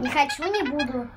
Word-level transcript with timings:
Не 0.00 0.08
хочу, 0.08 0.44
не 0.44 0.62
буду. 0.70 1.08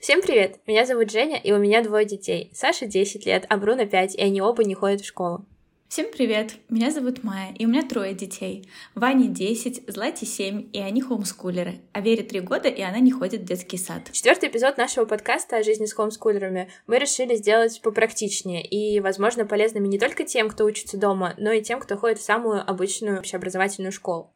Всем 0.00 0.20
привет! 0.20 0.58
Меня 0.66 0.84
зовут 0.84 1.10
Женя, 1.10 1.38
и 1.38 1.52
у 1.52 1.58
меня 1.58 1.82
двое 1.82 2.04
детей. 2.04 2.50
Саша 2.52 2.86
10 2.86 3.24
лет, 3.24 3.46
а 3.48 3.56
Бруно 3.56 3.86
5, 3.86 4.16
и 4.16 4.20
они 4.20 4.42
оба 4.42 4.64
не 4.64 4.74
ходят 4.74 5.00
в 5.00 5.06
школу. 5.06 5.46
Всем 5.88 6.06
привет! 6.10 6.56
Меня 6.68 6.90
зовут 6.90 7.22
Майя, 7.22 7.54
и 7.54 7.64
у 7.64 7.68
меня 7.68 7.82
трое 7.82 8.14
детей. 8.14 8.68
Ване 8.96 9.28
10, 9.28 9.84
Злате 9.86 10.26
7, 10.26 10.70
и 10.72 10.80
они 10.80 11.00
хомскулеры. 11.00 11.80
А 11.92 12.00
Вере 12.00 12.24
3 12.24 12.40
года, 12.40 12.68
и 12.68 12.82
она 12.82 12.98
не 12.98 13.12
ходит 13.12 13.42
в 13.42 13.44
детский 13.44 13.78
сад. 13.78 14.10
Четвертый 14.10 14.48
эпизод 14.48 14.76
нашего 14.76 15.04
подкаста 15.04 15.58
о 15.58 15.62
жизни 15.62 15.86
с 15.86 15.92
хомскулерами 15.92 16.68
мы 16.88 16.98
решили 16.98 17.36
сделать 17.36 17.80
попрактичнее 17.80 18.66
и, 18.66 18.98
возможно, 18.98 19.46
полезными 19.46 19.86
не 19.86 20.00
только 20.00 20.24
тем, 20.24 20.50
кто 20.50 20.64
учится 20.64 20.98
дома, 20.98 21.34
но 21.38 21.52
и 21.52 21.62
тем, 21.62 21.78
кто 21.78 21.96
ходит 21.96 22.18
в 22.18 22.24
самую 22.24 22.68
обычную 22.68 23.20
общеобразовательную 23.20 23.92
школу. 23.92 24.33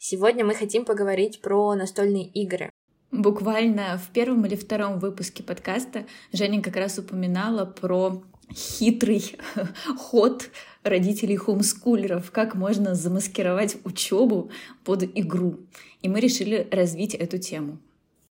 Сегодня 0.00 0.44
мы 0.44 0.54
хотим 0.54 0.84
поговорить 0.84 1.40
про 1.40 1.74
настольные 1.74 2.24
игры. 2.24 2.70
Буквально 3.10 3.98
в 3.98 4.12
первом 4.12 4.46
или 4.46 4.54
втором 4.54 5.00
выпуске 5.00 5.42
подкаста 5.42 6.06
Женя 6.32 6.62
как 6.62 6.76
раз 6.76 6.98
упоминала 6.98 7.64
про 7.64 8.22
хитрый 8.54 9.36
ход 9.98 10.50
родителей 10.84 11.34
хомскулеров, 11.34 12.30
как 12.30 12.54
можно 12.54 12.94
замаскировать 12.94 13.76
учебу 13.84 14.52
под 14.84 15.02
игру. 15.02 15.58
И 16.00 16.08
мы 16.08 16.20
решили 16.20 16.68
развить 16.70 17.14
эту 17.14 17.38
тему. 17.38 17.78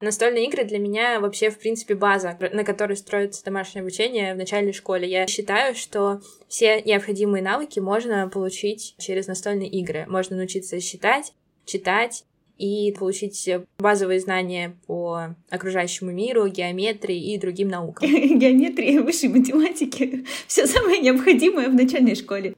Настольные 0.02 0.48
игры 0.48 0.64
для 0.64 0.80
меня 0.80 1.20
вообще, 1.20 1.52
в 1.52 1.60
принципе, 1.60 1.94
база, 1.94 2.36
на 2.52 2.64
которой 2.64 2.98
строится 2.98 3.46
домашнее 3.46 3.82
обучение 3.82 4.34
в 4.34 4.38
начальной 4.38 4.74
школе. 4.74 5.08
Я 5.08 5.28
считаю, 5.28 5.76
что 5.76 6.22
все 6.48 6.82
необходимые 6.82 7.44
навыки 7.44 7.80
можно 7.80 8.28
получить 8.28 8.96
через 8.98 9.28
настольные 9.28 9.70
игры. 9.70 10.06
Можно 10.08 10.38
научиться 10.38 10.80
считать, 10.80 11.34
читать, 11.66 12.26
и 12.62 12.94
получить 12.98 13.50
базовые 13.80 14.20
знания 14.20 14.78
по 14.86 15.36
окружающему 15.50 16.12
миру, 16.12 16.48
геометрии 16.48 17.34
и 17.34 17.40
другим 17.40 17.70
наукам. 17.70 18.08
Геометрии, 18.40 19.00
высшей 19.00 19.30
математики, 19.30 20.26
все 20.46 20.68
самое 20.68 21.00
необходимое 21.00 21.70
в 21.70 21.74
начальной 21.74 22.14
школе. 22.14 22.56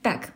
Так, 0.00 0.32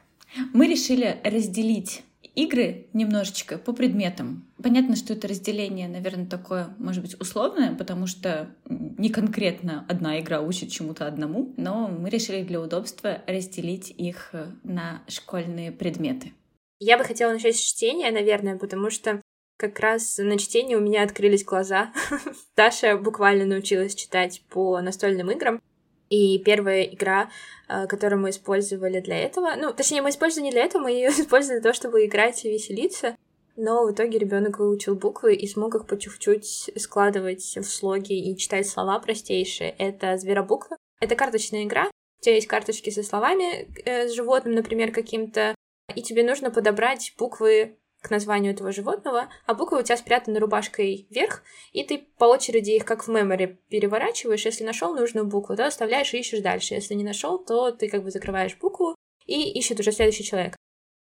мы 0.52 0.66
решили 0.66 1.18
разделить 1.22 2.02
игры 2.34 2.86
немножечко 2.92 3.58
по 3.58 3.72
предметам. 3.72 4.44
Понятно, 4.62 4.96
что 4.96 5.12
это 5.12 5.28
разделение, 5.28 5.88
наверное, 5.88 6.26
такое, 6.26 6.74
может 6.78 7.02
быть, 7.02 7.18
условное, 7.20 7.76
потому 7.76 8.08
что 8.08 8.50
не 8.68 9.08
конкретно 9.08 9.86
одна 9.88 10.18
игра 10.18 10.40
учит 10.40 10.70
чему-то 10.70 11.06
одному, 11.06 11.54
но 11.56 11.86
мы 11.88 12.10
решили 12.10 12.42
для 12.42 12.60
удобства 12.60 13.22
разделить 13.28 13.94
их 13.96 14.34
на 14.64 15.02
школьные 15.08 15.70
предметы. 15.70 16.32
Я 16.78 16.98
бы 16.98 17.04
хотела 17.04 17.32
начать 17.32 17.56
с 17.56 17.60
чтения, 17.60 18.10
наверное, 18.10 18.58
потому 18.58 18.90
что 18.90 19.22
как 19.56 19.78
раз 19.80 20.18
на 20.18 20.38
чтение 20.38 20.76
у 20.76 20.80
меня 20.80 21.02
открылись 21.02 21.44
глаза. 21.44 21.92
Даша 22.56 22.96
буквально 22.96 23.46
научилась 23.46 23.94
читать 23.94 24.42
по 24.50 24.80
настольным 24.80 25.30
играм. 25.30 25.62
И 26.08 26.38
первая 26.38 26.82
игра, 26.82 27.30
э, 27.68 27.86
которую 27.86 28.20
мы 28.20 28.30
использовали 28.30 29.00
для 29.00 29.18
этого, 29.18 29.54
ну, 29.56 29.72
точнее, 29.72 30.02
мы 30.02 30.10
использовали 30.10 30.46
не 30.46 30.52
для 30.52 30.64
этого, 30.64 30.82
мы 30.82 30.92
ее 30.92 31.08
использовали 31.18 31.58
для 31.58 31.62
того, 31.62 31.74
чтобы 31.74 32.04
играть 32.04 32.44
и 32.44 32.50
веселиться. 32.50 33.16
Но 33.56 33.86
в 33.86 33.92
итоге 33.92 34.18
ребенок 34.18 34.58
выучил 34.58 34.94
буквы 34.94 35.34
и 35.34 35.48
смог 35.48 35.74
их 35.74 35.86
по 35.86 35.98
чуть-чуть 35.98 36.70
складывать 36.76 37.56
в 37.56 37.64
слоги 37.64 38.12
и 38.12 38.36
читать 38.36 38.68
слова 38.68 38.98
простейшие. 39.00 39.70
Это 39.78 40.18
зверобуквы. 40.18 40.76
Это 41.00 41.16
карточная 41.16 41.64
игра. 41.64 41.90
У 42.20 42.22
тебя 42.22 42.34
есть 42.34 42.46
карточки 42.46 42.90
со 42.90 43.02
словами, 43.02 43.66
э, 43.84 44.08
с 44.08 44.12
животным, 44.12 44.54
например, 44.54 44.92
каким-то, 44.92 45.54
и 45.94 46.02
тебе 46.02 46.22
нужно 46.22 46.50
подобрать 46.50 47.14
буквы 47.18 47.76
к 48.02 48.10
названию 48.10 48.52
этого 48.52 48.72
животного, 48.72 49.28
а 49.46 49.54
буквы 49.54 49.80
у 49.80 49.82
тебя 49.82 49.96
спрятаны 49.96 50.38
рубашкой 50.38 51.06
вверх, 51.10 51.42
и 51.72 51.82
ты 51.84 52.06
по 52.18 52.24
очереди 52.24 52.70
их 52.72 52.84
как 52.84 53.06
в 53.06 53.10
меморе 53.10 53.58
переворачиваешь. 53.68 54.44
Если 54.44 54.64
нашел 54.64 54.94
нужную 54.94 55.26
букву, 55.26 55.56
то 55.56 55.66
оставляешь 55.66 56.14
и 56.14 56.18
ищешь 56.18 56.40
дальше. 56.40 56.74
Если 56.74 56.94
не 56.94 57.04
нашел, 57.04 57.38
то 57.38 57.72
ты 57.72 57.88
как 57.88 58.04
бы 58.04 58.10
закрываешь 58.10 58.56
букву 58.56 58.94
и 59.24 59.50
ищет 59.50 59.80
уже 59.80 59.92
следующий 59.92 60.24
человек. 60.24 60.56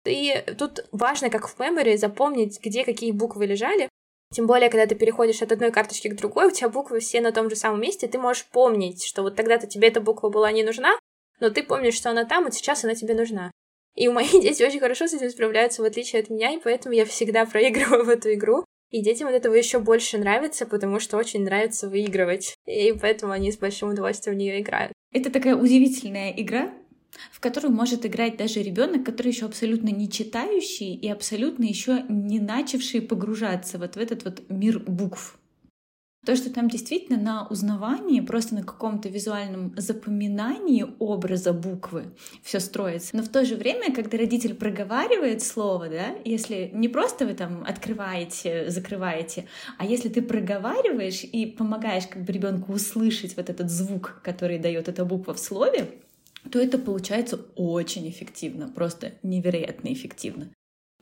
И 0.06 0.44
тут 0.58 0.88
важно, 0.92 1.30
как 1.30 1.48
в 1.48 1.60
меморе, 1.60 1.98
запомнить, 1.98 2.60
где 2.64 2.86
какие 2.86 3.12
буквы 3.12 3.46
лежали. 3.46 3.90
Тем 4.34 4.48
более, 4.48 4.70
когда 4.70 4.86
ты 4.86 4.96
переходишь 4.96 5.42
от 5.42 5.52
одной 5.52 5.72
карточки 5.72 6.08
к 6.10 6.16
другой, 6.16 6.48
у 6.48 6.52
тебя 6.52 6.70
буквы 6.70 7.00
все 7.00 7.22
на 7.22 7.32
том 7.32 7.50
же 7.50 7.56
самом 7.56 7.82
месте, 7.82 8.08
ты 8.08 8.18
можешь 8.18 8.46
помнить, 8.46 9.04
что 9.04 9.24
вот 9.24 9.36
тогда-то 9.36 9.68
тебе 9.68 9.88
эта 9.88 10.02
буква 10.02 10.30
была 10.30 10.52
не 10.52 10.64
нужна, 10.64 10.98
но 11.40 11.50
ты 11.50 11.64
помнишь, 11.64 11.96
что 11.96 12.12
она 12.12 12.26
там, 12.26 12.48
и 12.48 12.52
сейчас 12.52 12.84
она 12.84 12.96
тебе 12.96 13.16
нужна. 13.16 13.52
И 13.96 14.08
мои 14.10 14.30
дети 14.42 14.64
очень 14.64 14.80
хорошо 14.80 15.08
с 15.08 15.14
этим 15.14 15.30
справляются, 15.30 15.82
в 15.82 15.86
отличие 15.86 16.22
от 16.22 16.30
меня, 16.30 16.52
и 16.52 16.60
поэтому 16.60 16.94
я 16.96 17.06
всегда 17.06 17.46
проигрываю 17.46 18.06
в 18.06 18.10
эту 18.10 18.34
игру. 18.34 18.66
И 18.92 19.02
детям 19.02 19.28
от 19.28 19.34
этого 19.34 19.56
еще 19.56 19.80
больше 19.80 20.18
нравится, 20.18 20.66
потому 20.66 21.00
что 21.00 21.18
очень 21.18 21.44
нравится 21.44 21.90
выигрывать. 21.90 22.56
И 22.66 22.94
поэтому 22.94 23.34
они 23.34 23.52
с 23.52 23.58
большим 23.58 23.90
удовольствием 23.90 24.36
в 24.36 24.40
нее 24.40 24.62
играют. 24.62 24.94
Это 25.12 25.32
такая 25.32 25.56
удивительная 25.56 26.32
игра, 26.32 26.72
в 27.32 27.40
которую 27.40 27.74
может 27.74 28.06
играть 28.06 28.38
даже 28.38 28.62
ребенок, 28.62 29.06
который 29.06 29.30
еще 29.30 29.46
абсолютно 29.46 29.90
не 29.90 30.10
читающий 30.10 30.94
и 30.96 31.10
абсолютно 31.10 31.64
еще 31.64 32.06
не 32.10 32.40
начавший 32.40 33.02
погружаться 33.02 33.78
вот 33.80 33.96
в 33.96 34.00
этот 34.00 34.24
вот 34.24 34.50
мир 34.50 34.80
букв. 34.80 35.40
То, 36.26 36.36
что 36.36 36.50
там 36.50 36.70
действительно 36.70 37.20
на 37.20 37.48
узнавании, 37.48 38.20
просто 38.20 38.56
на 38.56 38.64
каком-то 38.64 39.10
визуальном 39.10 39.74
запоминании 39.78 40.86
образа 40.98 41.54
буквы 41.54 42.06
все 42.42 42.60
строится. 42.60 43.16
Но 43.16 43.22
в 43.22 43.30
то 43.30 43.46
же 43.46 43.56
время, 43.56 43.94
когда 43.94 44.18
родитель 44.18 44.56
проговаривает 44.56 45.44
слово, 45.44 45.88
да, 45.88 46.16
если 46.26 46.72
не 46.74 46.88
просто 46.88 47.28
вы 47.28 47.36
там 47.36 47.64
открываете, 47.68 48.72
закрываете, 48.72 49.46
а 49.78 49.86
если 49.86 50.10
ты 50.10 50.24
проговариваешь 50.24 51.24
и 51.24 51.46
помогаешь 51.46 52.08
как 52.08 52.24
бы 52.24 52.34
ребенку 52.34 52.74
услышать 52.74 53.38
вот 53.38 53.52
этот 53.52 53.70
звук, 53.70 54.20
который 54.24 54.58
дает 54.58 54.88
эта 54.88 55.06
буква 55.06 55.36
в 55.36 55.40
слове, 55.40 55.92
то 56.52 56.60
это 56.60 56.80
получается 56.80 57.40
очень 57.56 58.10
эффективно, 58.10 58.68
просто 58.70 59.14
невероятно 59.22 59.94
эффективно. 59.94 60.50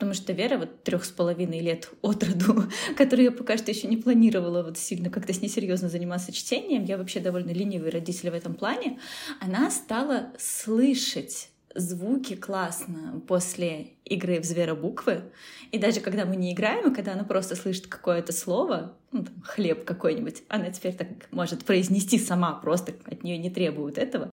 Потому 0.03 0.15
что 0.15 0.33
Вера 0.33 0.57
вот 0.57 0.83
трех 0.83 1.05
с 1.05 1.11
половиной 1.11 1.61
лет 1.61 1.89
от 2.01 2.25
роду, 2.25 2.65
которую 2.97 3.23
я 3.23 3.31
пока 3.31 3.55
что 3.55 3.71
еще 3.71 3.87
не 3.87 3.95
планировала 3.95 4.61
вот 4.61 4.77
сильно 4.77 5.09
как-то 5.09 5.31
с 5.31 5.41
ней 5.41 5.47
серьезно 5.47 5.87
заниматься 5.87 6.33
чтением, 6.33 6.83
я 6.83 6.97
вообще 6.97 7.21
довольно 7.21 7.51
ленивый 7.51 7.89
родитель 7.89 8.29
в 8.29 8.33
этом 8.33 8.53
плане, 8.53 8.99
она 9.39 9.71
стала 9.71 10.33
слышать 10.37 11.51
звуки 11.73 12.35
классно 12.35 13.21
после 13.29 13.93
игры 14.03 14.41
в 14.41 14.43
зверобуквы. 14.43 15.31
И 15.71 15.77
даже 15.77 16.01
когда 16.01 16.25
мы 16.25 16.35
не 16.35 16.51
играем, 16.51 16.91
и 16.91 16.93
когда 16.93 17.13
она 17.13 17.23
просто 17.23 17.55
слышит 17.55 17.87
какое-то 17.87 18.33
слово, 18.33 18.97
ну, 19.13 19.23
там, 19.23 19.41
хлеб 19.41 19.85
какой-нибудь, 19.85 20.43
она 20.49 20.69
теперь 20.71 20.95
так 20.97 21.07
может 21.31 21.63
произнести 21.63 22.19
сама, 22.19 22.55
просто 22.55 22.93
от 23.05 23.23
нее 23.23 23.37
не 23.37 23.49
требуют 23.49 23.97
этого. 23.97 24.29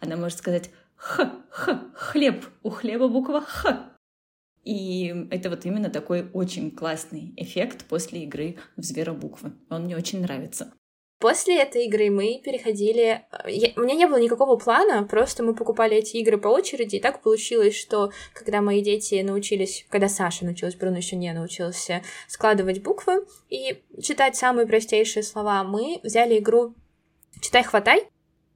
Она 0.00 0.18
может 0.18 0.36
сказать 0.36 0.68
«х», 0.96 1.32
«х», 1.48 1.82
«хлеб», 1.94 2.44
у 2.62 2.68
хлеба 2.68 3.08
буква 3.08 3.40
«х», 3.40 3.93
и 4.64 5.26
это 5.30 5.50
вот 5.50 5.64
именно 5.66 5.90
такой 5.90 6.28
очень 6.32 6.70
классный 6.70 7.32
эффект 7.36 7.84
после 7.86 8.24
игры 8.24 8.56
в 8.76 8.82
зверобуквы. 8.82 9.52
Он 9.70 9.84
мне 9.84 9.96
очень 9.96 10.20
нравится. 10.20 10.72
После 11.20 11.58
этой 11.58 11.86
игры 11.86 12.10
мы 12.10 12.40
переходили... 12.44 13.24
Я... 13.46 13.72
У 13.76 13.80
меня 13.80 13.94
не 13.94 14.06
было 14.06 14.18
никакого 14.18 14.56
плана, 14.56 15.04
просто 15.04 15.42
мы 15.42 15.54
покупали 15.54 15.96
эти 15.96 16.18
игры 16.18 16.36
по 16.36 16.48
очереди, 16.48 16.96
и 16.96 17.00
так 17.00 17.22
получилось, 17.22 17.74
что 17.74 18.12
когда 18.34 18.60
мои 18.60 18.82
дети 18.82 19.22
научились, 19.22 19.86
когда 19.88 20.08
Саша 20.08 20.44
научилась, 20.44 20.74
Бруно 20.74 20.98
еще 20.98 21.16
не 21.16 21.32
научился 21.32 22.02
складывать 22.28 22.82
буквы 22.82 23.24
и 23.48 23.82
читать 24.02 24.36
самые 24.36 24.66
простейшие 24.66 25.22
слова, 25.22 25.64
мы 25.64 26.00
взяли 26.02 26.38
игру 26.38 26.74
«Читай-хватай», 27.40 28.06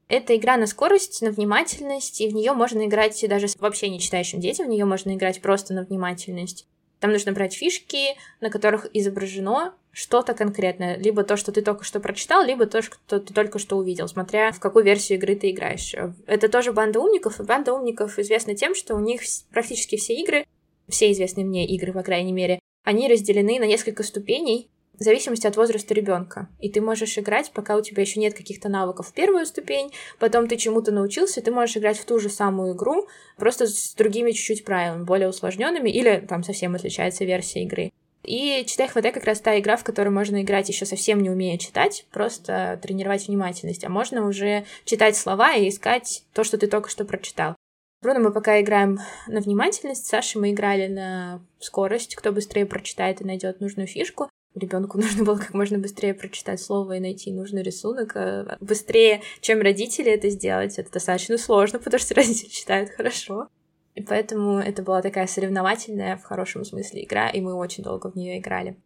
это 0.09 0.37
игра 0.37 0.57
на 0.57 0.67
скорость, 0.67 1.23
на 1.23 1.31
внимательность, 1.31 2.21
и 2.21 2.29
в 2.29 2.35
нее 2.35 2.53
можно 2.53 2.87
играть 2.87 3.25
даже 3.29 3.47
вообще 3.59 3.89
не 3.89 4.01
читающим 4.01 4.41
детям, 4.41 4.67
в 4.67 4.71
нее 4.71 4.85
можно 4.85 5.15
играть 5.15 5.41
просто 5.41 5.75
на 5.75 5.85
внимательность. 5.85 6.67
Там 7.01 7.13
нужно 7.13 7.33
брать 7.33 7.55
фишки, 7.55 8.17
на 8.41 8.51
которых 8.51 8.89
изображено 8.93 9.75
что-то 9.93 10.35
конкретное. 10.35 10.97
Либо 10.97 11.23
то, 11.23 11.37
что 11.37 11.53
ты 11.53 11.63
только 11.63 11.85
что 11.85 12.01
прочитал, 12.01 12.45
либо 12.45 12.67
то, 12.67 12.83
что 12.83 13.21
ты 13.21 13.33
только 13.33 13.59
что 13.59 13.77
увидел, 13.77 14.09
смотря 14.09 14.51
в 14.51 14.59
какую 14.59 14.85
версию 14.85 15.19
игры 15.19 15.37
ты 15.37 15.51
играешь. 15.51 15.95
Это 16.27 16.49
тоже 16.49 16.73
банда 16.73 17.01
умников, 17.01 17.39
и 17.39 17.45
банда 17.45 17.73
умников 17.73 18.19
известна 18.19 18.55
тем, 18.55 18.75
что 18.75 18.95
у 18.95 19.01
них 19.01 19.23
практически 19.51 19.97
все 19.97 20.15
игры, 20.15 20.45
все 20.89 21.13
известные 21.13 21.45
мне 21.45 21.67
игры, 21.67 21.93
по 21.93 22.03
крайней 22.03 22.33
мере, 22.33 22.59
они 22.83 23.09
разделены 23.09 23.61
на 23.61 23.67
несколько 23.67 24.03
ступеней, 24.03 24.71
в 24.99 25.03
зависимости 25.03 25.47
от 25.47 25.57
возраста 25.57 25.95
ребенка. 25.95 26.49
И 26.61 26.71
ты 26.71 26.81
можешь 26.81 27.19
играть, 27.19 27.51
пока 27.53 27.77
у 27.77 27.83
тебя 27.83 28.03
еще 28.03 28.21
нет 28.21 28.35
каких-то 28.35 28.69
навыков 28.69 29.09
в 29.09 29.13
первую 29.13 29.47
ступень, 29.47 29.93
потом 30.19 30.49
ты 30.49 30.57
чему-то 30.57 30.93
научился, 30.93 31.41
ты 31.41 31.51
можешь 31.51 31.77
играть 31.77 31.99
в 31.99 32.05
ту 32.05 32.19
же 32.19 32.29
самую 32.29 32.75
игру, 32.75 33.07
просто 33.37 33.67
с 33.67 33.95
другими 33.95 34.33
чуть-чуть 34.33 34.65
правилами, 34.65 35.05
более 35.05 35.29
усложненными, 35.29 35.91
или 35.91 36.25
там 36.29 36.43
совсем 36.43 36.75
отличается 36.75 37.25
версия 37.25 37.63
игры. 37.63 37.93
И 38.25 38.65
читай 38.67 38.89
хватай 38.89 39.13
как 39.13 39.25
раз 39.25 39.41
та 39.41 39.59
игра, 39.59 39.77
в 39.77 39.85
которой 39.85 40.11
можно 40.11 40.43
играть 40.43 40.69
еще 40.69 40.85
совсем 40.85 41.23
не 41.23 41.31
умея 41.31 41.57
читать, 41.57 42.05
просто 42.13 42.79
тренировать 42.83 43.29
внимательность, 43.29 43.85
а 43.85 43.89
можно 43.89 44.27
уже 44.27 44.67
читать 44.85 45.17
слова 45.17 45.55
и 45.55 45.69
искать 45.69 46.25
то, 46.35 46.45
что 46.45 46.59
ты 46.59 46.67
только 46.67 46.91
что 46.91 47.05
прочитал. 47.05 47.55
Бруно 48.03 48.21
мы 48.21 48.33
пока 48.33 48.61
играем 48.61 48.99
на 49.27 49.41
внимательность, 49.41 50.07
с 50.07 50.09
Сашей 50.09 50.41
мы 50.41 50.51
играли 50.51 50.87
на 50.87 51.41
скорость, 51.59 52.17
кто 52.17 52.31
быстрее 52.31 52.67
прочитает 52.67 53.21
и 53.21 53.25
найдет 53.25 53.61
нужную 53.61 53.87
фишку. 53.87 54.29
Ребенку 54.59 54.99
нужно 55.01 55.25
было 55.25 55.37
как 55.37 55.55
можно 55.55 55.79
быстрее 55.79 56.15
прочитать 56.15 56.61
слово 56.61 56.97
и 56.97 57.01
найти 57.01 57.33
нужный 57.33 57.63
рисунок. 57.63 58.13
А 58.17 58.57
быстрее, 58.61 59.23
чем 59.41 59.61
родители 59.61 60.11
это 60.11 60.29
сделать, 60.29 60.79
это 60.79 60.91
достаточно 60.91 61.39
сложно, 61.39 61.79
потому 61.85 62.01
что 62.01 62.15
родители 62.15 62.49
читают 62.49 62.91
хорошо. 62.91 63.49
И 63.95 64.03
поэтому 64.03 64.59
это 64.59 64.83
была 64.83 65.03
такая 65.03 65.27
соревновательная 65.27 66.17
в 66.17 66.23
хорошем 66.23 66.65
смысле 66.65 67.05
игра, 67.05 67.31
и 67.31 67.41
мы 67.41 67.55
очень 67.55 67.83
долго 67.83 68.11
в 68.11 68.17
нее 68.17 68.39
играли. 68.39 68.77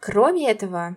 Кроме 0.00 0.50
этого, 0.50 0.96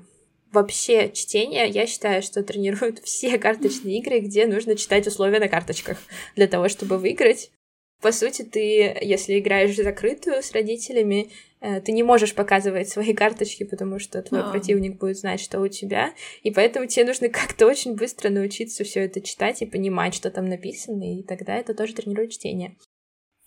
вообще 0.51 1.11
чтение, 1.11 1.67
я 1.67 1.87
считаю, 1.87 2.21
что 2.21 2.43
тренируют 2.43 2.99
все 3.03 3.37
карточные 3.37 3.99
игры, 3.99 4.19
где 4.19 4.45
нужно 4.45 4.75
читать 4.75 5.07
условия 5.07 5.39
на 5.39 5.49
карточках 5.49 5.97
для 6.35 6.47
того, 6.47 6.69
чтобы 6.69 6.97
выиграть. 6.97 7.51
По 8.01 8.11
сути, 8.11 8.41
ты, 8.41 8.97
если 9.01 9.39
играешь 9.39 9.71
в 9.71 9.83
закрытую 9.83 10.41
с 10.41 10.51
родителями, 10.51 11.29
э, 11.59 11.81
ты 11.81 11.91
не 11.91 12.03
можешь 12.03 12.33
показывать 12.33 12.89
свои 12.89 13.13
карточки, 13.15 13.63
потому 13.63 13.99
что 13.99 14.21
твой 14.21 14.41
oh. 14.41 14.51
противник 14.51 14.97
будет 14.97 15.17
знать, 15.17 15.39
что 15.39 15.59
у 15.59 15.67
тебя. 15.67 16.13
И 16.43 16.51
поэтому 16.51 16.87
тебе 16.87 17.05
нужно 17.05 17.29
как-то 17.29 17.67
очень 17.67 17.95
быстро 17.95 18.29
научиться 18.29 18.83
все 18.83 19.01
это 19.01 19.21
читать 19.21 19.61
и 19.61 19.65
понимать, 19.65 20.15
что 20.15 20.31
там 20.31 20.45
написано, 20.45 21.19
и 21.19 21.23
тогда 21.23 21.57
это 21.57 21.73
тоже 21.73 21.93
тренирует 21.93 22.31
чтение. 22.31 22.75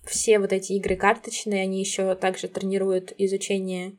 Все 0.06 0.38
вот 0.38 0.52
эти 0.52 0.72
игры 0.74 0.96
карточные, 0.96 1.62
они 1.62 1.80
еще 1.80 2.14
также 2.14 2.48
тренируют 2.48 3.14
изучение 3.16 3.94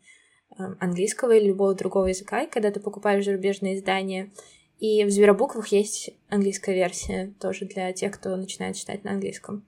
Эм, 0.58 0.78
английского 0.80 1.34
или 1.34 1.48
любого 1.48 1.76
другого 1.76 2.06
языка, 2.06 2.44
и 2.44 2.50
когда 2.50 2.72
ты 2.72 2.80
покупаешь 2.80 3.26
зарубежные 3.26 3.76
издания. 3.76 4.32
И 4.80 5.04
в 5.04 5.10
зверобуквах 5.10 5.68
есть 5.70 6.12
английская 6.30 6.74
версия 6.74 7.34
тоже 7.40 7.66
для 7.66 7.92
тех, 7.92 8.14
кто 8.14 8.36
начинает 8.36 8.76
читать 8.78 9.04
на 9.04 9.12
английском. 9.12 9.66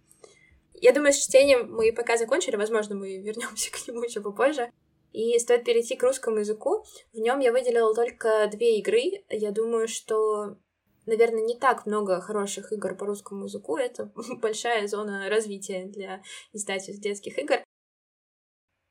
Я 0.79 0.93
думаю, 0.93 1.13
с 1.13 1.17
чтением 1.17 1.71
мы 1.73 1.91
пока 1.91 2.17
закончили, 2.17 2.55
возможно, 2.55 2.95
мы 2.95 3.17
вернемся 3.21 3.71
к 3.71 3.87
нему 3.87 4.03
еще 4.03 4.21
попозже. 4.21 4.71
И 5.13 5.37
стоит 5.39 5.63
перейти 5.63 5.95
к 5.95 6.03
русскому 6.03 6.37
языку. 6.39 6.83
В 7.13 7.17
нем 7.17 7.39
я 7.39 7.51
выделила 7.51 7.93
только 7.95 8.47
две 8.51 8.77
игры. 8.79 9.23
Я 9.29 9.51
думаю, 9.51 9.87
что, 9.87 10.57
наверное, 11.05 11.41
не 11.41 11.57
так 11.57 11.85
много 11.85 12.21
хороших 12.21 12.71
игр 12.71 12.95
по 12.95 13.05
русскому 13.05 13.45
языку. 13.45 13.77
Это 13.77 14.11
большая 14.41 14.87
зона 14.87 15.29
развития 15.29 15.85
для 15.85 16.21
издательств 16.53 17.01
детских 17.01 17.39
игр. 17.39 17.63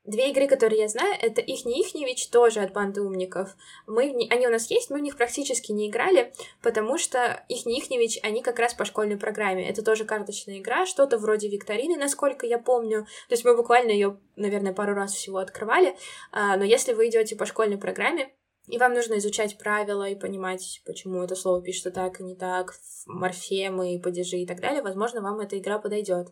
Две 0.06 0.30
игры, 0.30 0.46
которые 0.46 0.82
я 0.82 0.88
знаю, 0.88 1.16
это 1.20 1.40
их 1.40 1.64
не 1.64 1.80
Ихневич, 1.80 2.28
тоже 2.28 2.60
от 2.60 2.72
банды 2.72 3.02
умников. 3.02 3.56
Мы, 3.88 4.28
они 4.30 4.46
у 4.46 4.50
нас 4.50 4.70
есть, 4.70 4.88
мы 4.88 4.98
в 4.98 5.02
них 5.02 5.16
практически 5.16 5.72
не 5.72 5.88
играли, 5.88 6.32
потому 6.62 6.96
что 6.96 7.44
их 7.48 7.66
не 7.66 7.80
Ихневич, 7.80 8.20
они 8.22 8.40
как 8.40 8.60
раз 8.60 8.72
по 8.72 8.84
школьной 8.84 9.16
программе. 9.16 9.68
Это 9.68 9.82
тоже 9.82 10.04
карточная 10.04 10.58
игра, 10.58 10.86
что-то 10.86 11.18
вроде 11.18 11.48
викторины, 11.48 11.96
насколько 11.96 12.46
я 12.46 12.58
помню. 12.58 13.06
То 13.28 13.32
есть 13.32 13.44
мы 13.44 13.56
буквально 13.56 13.90
ее, 13.90 14.20
наверное, 14.36 14.72
пару 14.72 14.94
раз 14.94 15.12
всего 15.12 15.38
открывали. 15.38 15.96
А, 16.30 16.56
но 16.56 16.62
если 16.62 16.92
вы 16.92 17.08
идете 17.08 17.34
по 17.34 17.44
школьной 17.44 17.78
программе, 17.78 18.30
и 18.68 18.78
вам 18.78 18.94
нужно 18.94 19.18
изучать 19.18 19.58
правила 19.58 20.08
и 20.08 20.14
понимать, 20.14 20.82
почему 20.86 21.22
это 21.22 21.34
слово 21.34 21.62
пишется 21.62 21.90
так 21.90 22.20
и 22.20 22.24
не 22.24 22.36
так, 22.36 22.74
морфемы, 23.06 24.00
падежи 24.00 24.38
и 24.38 24.46
так 24.46 24.60
далее, 24.60 24.82
возможно, 24.82 25.20
вам 25.20 25.40
эта 25.40 25.58
игра 25.58 25.78
подойдет. 25.80 26.28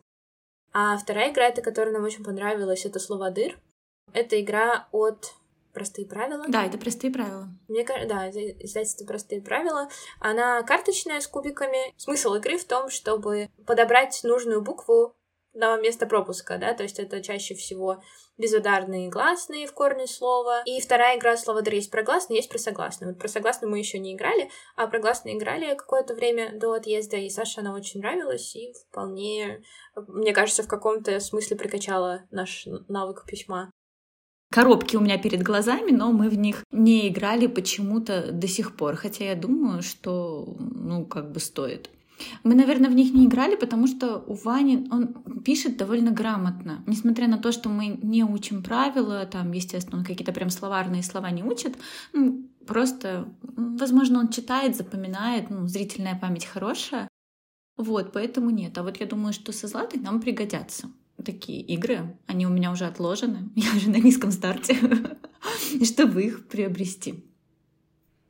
А 0.75 0.99
вторая 0.99 1.31
игра, 1.31 1.47
это 1.47 1.63
которая 1.63 1.95
нам 1.95 2.05
очень 2.05 2.25
понравилась, 2.25 2.85
это 2.85 2.99
Словодыр. 2.99 3.59
Это 4.13 4.41
игра 4.41 4.89
от 4.93 5.33
простые 5.73 6.07
правила. 6.07 6.45
Да, 6.49 6.67
это 6.67 6.79
простые 6.79 7.13
правила. 7.13 7.49
Мне 7.69 7.85
кажется, 7.85 8.09
да, 8.09 8.29
издательство 8.31 9.07
простые 9.07 9.41
правила. 9.41 9.89
Она 10.21 10.63
карточная 10.63 11.21
с 11.21 11.27
кубиками. 11.29 11.93
Смысл 11.97 12.35
игры 12.35 12.59
в 12.59 12.65
том, 12.65 12.91
чтобы 12.91 13.49
подобрать 13.67 14.21
нужную 14.25 14.63
букву 14.63 15.15
на 15.55 15.77
место 15.77 16.07
пропуска, 16.07 16.59
да, 16.59 16.75
то 16.75 16.83
есть 16.83 16.99
это 16.99 17.23
чаще 17.23 17.55
всего 17.55 18.03
безударные 18.37 19.09
гласные 19.09 19.67
в 19.67 19.73
корне 19.73 20.07
слова. 20.07 20.63
И 20.67 20.81
вторая 20.81 21.19
игра 21.19 21.37
слова 21.37 21.63
«др» 21.63 21.75
есть 21.75 21.91
прогласные, 21.91 22.39
есть 22.39 22.51
просогласные. 22.51 23.11
Вот 23.13 23.21
просогласные 23.21 23.71
мы 23.71 23.79
еще 23.79 23.99
не 23.99 24.15
играли, 24.15 24.51
а 24.77 24.87
прогласные 24.87 25.37
играли 25.39 25.75
какое-то 25.75 26.15
время 26.15 26.59
до 26.59 26.73
отъезда, 26.73 27.17
и 27.17 27.31
Саше 27.31 27.61
она 27.61 27.75
очень 27.75 28.01
нравилась, 28.01 28.55
и 28.57 28.73
вполне, 28.73 29.63
мне 29.95 30.33
кажется, 30.33 30.63
в 30.63 30.69
каком-то 30.69 31.19
смысле 31.21 31.57
прикачала 31.57 32.25
наш 32.31 32.67
навык 32.89 33.25
письма 33.27 33.71
коробки 34.55 34.95
у 34.95 35.01
меня 35.01 35.19
перед 35.19 35.43
глазами, 35.43 35.91
но 35.91 36.13
мы 36.13 36.29
в 36.29 36.39
них 36.39 36.63
не 36.71 37.09
играли 37.09 37.49
почему-то 37.49 38.31
до 38.31 38.47
сих 38.47 38.77
пор. 38.77 38.95
Хотя 38.95 39.25
я 39.25 39.35
думаю, 39.35 39.83
что, 39.83 40.57
ну, 40.61 41.05
как 41.07 41.33
бы 41.33 41.41
стоит. 41.41 41.91
Мы, 42.43 42.55
наверное, 42.55 42.91
в 42.91 42.95
них 42.95 43.13
не 43.13 43.27
играли, 43.27 43.57
потому 43.57 43.87
что 43.87 44.19
у 44.27 44.35
Вани 44.35 44.87
он 44.91 45.43
пишет 45.43 45.77
довольно 45.77 46.11
грамотно. 46.11 46.83
Несмотря 46.87 47.29
на 47.29 47.39
то, 47.39 47.53
что 47.53 47.69
мы 47.69 47.99
не 48.03 48.25
учим 48.25 48.63
правила, 48.63 49.27
там, 49.27 49.53
естественно, 49.53 49.99
он 49.99 50.05
какие-то 50.05 50.33
прям 50.33 50.51
словарные 50.51 51.03
слова 51.03 51.31
не 51.31 51.43
учит, 51.43 51.77
ну, 52.13 52.49
просто, 52.67 53.29
возможно, 53.43 54.21
он 54.21 54.29
читает, 54.29 54.77
запоминает, 54.77 55.51
ну, 55.51 55.67
зрительная 55.67 56.19
память 56.19 56.47
хорошая. 56.47 57.09
Вот, 57.77 58.13
поэтому 58.13 58.51
нет. 58.51 58.79
А 58.79 58.83
вот 58.83 58.99
я 58.99 59.07
думаю, 59.07 59.33
что 59.33 59.53
со 59.53 59.67
Златой 59.67 60.01
нам 60.01 60.21
пригодятся 60.21 60.89
такие 61.25 61.63
игры. 61.63 62.17
Они 62.27 62.47
у 62.47 62.51
меня 62.51 62.71
уже 62.71 62.85
отложены. 62.85 63.51
Я 63.55 63.71
уже 63.75 63.91
на 63.91 63.97
низком 63.97 64.31
старте, 64.31 64.77
чтобы 65.85 66.23
их 66.23 66.49
приобрести. 66.49 67.25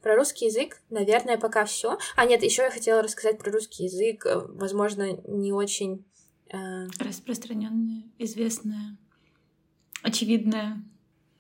Про 0.05 0.17
русский 0.17 0.45
язык, 0.45 0.83
наверное, 0.91 1.39
пока 1.39 1.65
все. 1.65 1.97
А 2.15 2.27
нет, 2.27 2.43
еще 2.43 2.61
я 2.65 2.71
хотела 2.71 3.03
рассказать 3.03 3.39
про 3.39 3.51
русский 3.51 3.85
язык, 3.85 4.27
э, 4.27 4.39
возможно, 4.49 5.19
не 5.27 5.51
очень 5.51 6.05
э... 6.53 6.59
распространенное, 7.01 8.03
известное, 8.19 8.99
очевидное. 10.03 10.85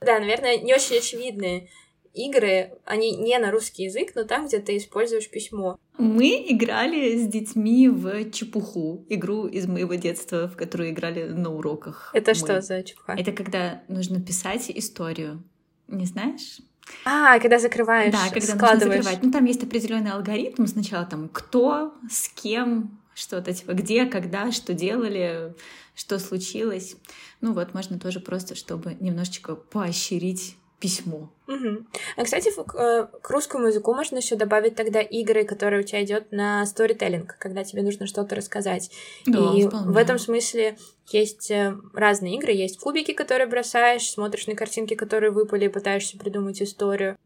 Да, 0.00 0.18
наверное, 0.18 0.56
не 0.56 0.72
очень 0.72 0.96
очевидные 0.96 1.68
игры, 2.14 2.78
они 2.86 3.14
не 3.14 3.38
на 3.38 3.50
русский 3.50 3.82
язык, 3.82 4.12
но 4.14 4.24
там, 4.24 4.46
где 4.46 4.60
ты 4.60 4.78
используешь 4.78 5.28
письмо. 5.28 5.78
Мы 5.98 6.46
играли 6.48 7.18
с 7.18 7.28
детьми 7.28 7.90
в 7.90 8.30
чепуху, 8.30 9.04
игру 9.10 9.46
из 9.46 9.66
моего 9.66 9.92
детства, 9.92 10.48
в 10.48 10.56
которую 10.56 10.88
играли 10.88 11.24
на 11.24 11.54
уроках. 11.54 12.12
Это 12.14 12.30
мы. 12.30 12.34
что 12.34 12.62
за 12.62 12.82
чепуха? 12.82 13.12
Это 13.12 13.32
когда 13.32 13.82
нужно 13.88 14.22
писать 14.22 14.70
историю. 14.70 15.44
Не 15.86 16.06
знаешь? 16.06 16.60
А, 17.04 17.38
когда 17.38 17.58
закрываешь, 17.58 18.12
Да, 18.12 18.28
когда 18.30 18.54
нужно 18.54 18.78
закрывать. 18.78 19.22
Ну, 19.22 19.30
там 19.30 19.44
есть 19.44 19.62
определенный 19.62 20.12
алгоритм. 20.12 20.66
Сначала 20.66 21.04
там 21.04 21.28
кто, 21.28 21.94
с 22.10 22.28
кем, 22.28 22.98
что-то 23.14 23.52
типа 23.52 23.72
где, 23.72 24.06
когда, 24.06 24.52
что 24.52 24.74
делали, 24.74 25.54
что 25.94 26.18
случилось. 26.18 26.96
Ну 27.40 27.52
вот, 27.52 27.74
можно 27.74 27.98
тоже 27.98 28.20
просто, 28.20 28.54
чтобы 28.54 28.96
немножечко 29.00 29.54
поощрить 29.54 30.56
письмо. 30.84 31.30
Угу. 31.48 31.86
А, 32.18 32.24
кстати, 32.24 32.50
э, 32.50 33.06
к 33.22 33.30
русскому 33.30 33.68
языку 33.68 33.94
можно 33.94 34.18
еще 34.18 34.36
добавить 34.36 34.74
тогда 34.74 35.00
игры, 35.00 35.46
которые 35.46 35.80
у 35.80 35.82
тебя 35.82 36.04
идет 36.04 36.30
на 36.30 36.66
сторителлинг, 36.66 37.38
когда 37.38 37.64
тебе 37.64 37.80
нужно 37.82 38.06
что-то 38.06 38.34
рассказать. 38.34 38.90
Да, 39.24 39.38
и 39.54 39.66
вполне. 39.66 39.92
в 39.92 39.96
этом 39.96 40.18
смысле 40.18 40.76
есть 41.10 41.50
э, 41.50 41.74
разные 41.94 42.36
игры. 42.36 42.52
Есть 42.52 42.78
кубики, 42.78 43.14
которые 43.14 43.46
бросаешь, 43.46 44.10
смотришь 44.10 44.46
на 44.46 44.54
картинки, 44.54 44.92
которые 44.92 45.30
выпали, 45.30 45.68
пытаешься 45.68 46.18
придумать 46.18 46.60
историю. 46.60 47.16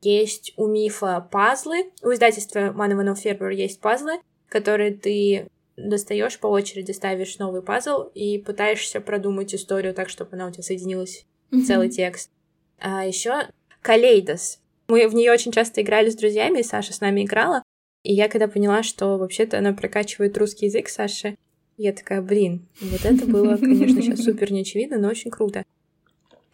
Есть 0.00 0.52
у 0.56 0.68
мифа 0.68 1.28
пазлы. 1.32 1.90
У 2.04 2.12
издательства 2.12 2.68
Иванов 2.68 3.18
Фербер 3.18 3.50
есть 3.50 3.80
пазлы, 3.80 4.20
которые 4.48 4.92
ты 4.92 5.48
достаешь 5.76 6.38
по 6.38 6.46
очереди, 6.46 6.92
ставишь 6.92 7.36
новый 7.38 7.62
пазл 7.62 8.04
и 8.14 8.38
пытаешься 8.38 9.00
продумать 9.00 9.52
историю 9.56 9.92
так, 9.92 10.08
чтобы 10.08 10.30
она 10.34 10.46
у 10.46 10.52
тебя 10.52 10.62
соединилась 10.62 11.26
в 11.50 11.64
целый 11.64 11.88
текст. 11.88 12.30
А 12.78 13.06
еще 13.06 13.48
Калейдос. 13.82 14.60
Мы 14.88 15.08
в 15.08 15.14
нее 15.14 15.32
очень 15.32 15.52
часто 15.52 15.82
играли 15.82 16.10
с 16.10 16.16
друзьями, 16.16 16.60
и 16.60 16.64
Саша 16.64 16.92
с 16.92 17.00
нами 17.00 17.24
играла. 17.24 17.62
И 18.02 18.12
я 18.12 18.28
когда 18.28 18.46
поняла, 18.46 18.82
что 18.82 19.18
вообще-то 19.18 19.58
она 19.58 19.72
прокачивает 19.72 20.38
русский 20.38 20.66
язык 20.66 20.88
Саши, 20.88 21.36
я 21.76 21.92
такая, 21.92 22.22
блин, 22.22 22.66
вот 22.80 23.04
это 23.04 23.26
было, 23.26 23.56
конечно, 23.56 24.00
сейчас 24.00 24.24
супер 24.24 24.50
неочевидно, 24.52 24.98
но 24.98 25.08
очень 25.08 25.30
круто. 25.30 25.64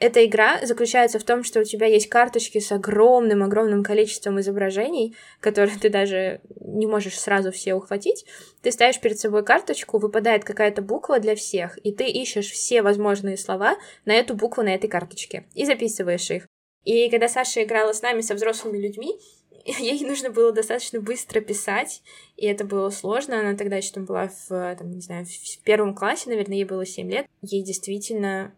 Эта 0.03 0.27
игра 0.27 0.59
заключается 0.67 1.21
в 1.21 1.23
том, 1.23 1.45
что 1.45 1.61
у 1.61 1.63
тебя 1.63 1.87
есть 1.87 2.09
карточки 2.09 2.59
с 2.59 2.73
огромным-огромным 2.73 3.85
количеством 3.85 4.41
изображений, 4.41 5.15
которые 5.39 5.79
ты 5.79 5.91
даже 5.91 6.41
не 6.59 6.89
можешь 6.89 7.21
сразу 7.21 7.53
все 7.53 7.75
ухватить. 7.75 8.27
Ты 8.63 8.73
ставишь 8.73 8.99
перед 8.99 9.21
собой 9.21 9.45
карточку, 9.45 9.99
выпадает 9.99 10.43
какая-то 10.43 10.83
буква 10.83 11.21
для 11.21 11.37
всех, 11.37 11.79
и 11.87 11.93
ты 11.93 12.09
ищешь 12.09 12.51
все 12.51 12.83
возможные 12.83 13.37
слова 13.37 13.77
на 14.05 14.13
эту 14.15 14.35
букву 14.35 14.65
на 14.65 14.75
этой 14.75 14.89
карточке 14.89 15.47
и 15.55 15.65
записываешь 15.65 16.29
их. 16.33 16.49
И 16.83 17.09
когда 17.09 17.29
Саша 17.29 17.63
играла 17.63 17.93
с 17.93 18.03
нами, 18.03 18.23
со 18.23 18.35
взрослыми 18.35 18.79
людьми, 18.79 19.21
ей 19.79 20.05
нужно 20.05 20.31
было 20.31 20.51
достаточно 20.51 21.01
быстро 21.01 21.41
писать, 21.41 22.03
и 22.37 22.47
это 22.47 22.65
было 22.65 22.91
сложно. 22.91 23.39
Она 23.39 23.57
тогда 23.57 23.77
еще 23.77 23.93
там 23.93 24.07
была 24.07 24.27
в, 24.27 24.49
там, 24.49 24.91
не 24.91 25.01
знаю, 25.01 25.27
в 25.27 25.63
первом 25.63 25.95
классе, 25.95 26.29
наверное, 26.29 26.57
ей 26.57 26.65
было 26.65 26.85
7 26.85 27.09
лет. 27.09 27.27
Ей 27.41 27.63
действительно 27.63 28.53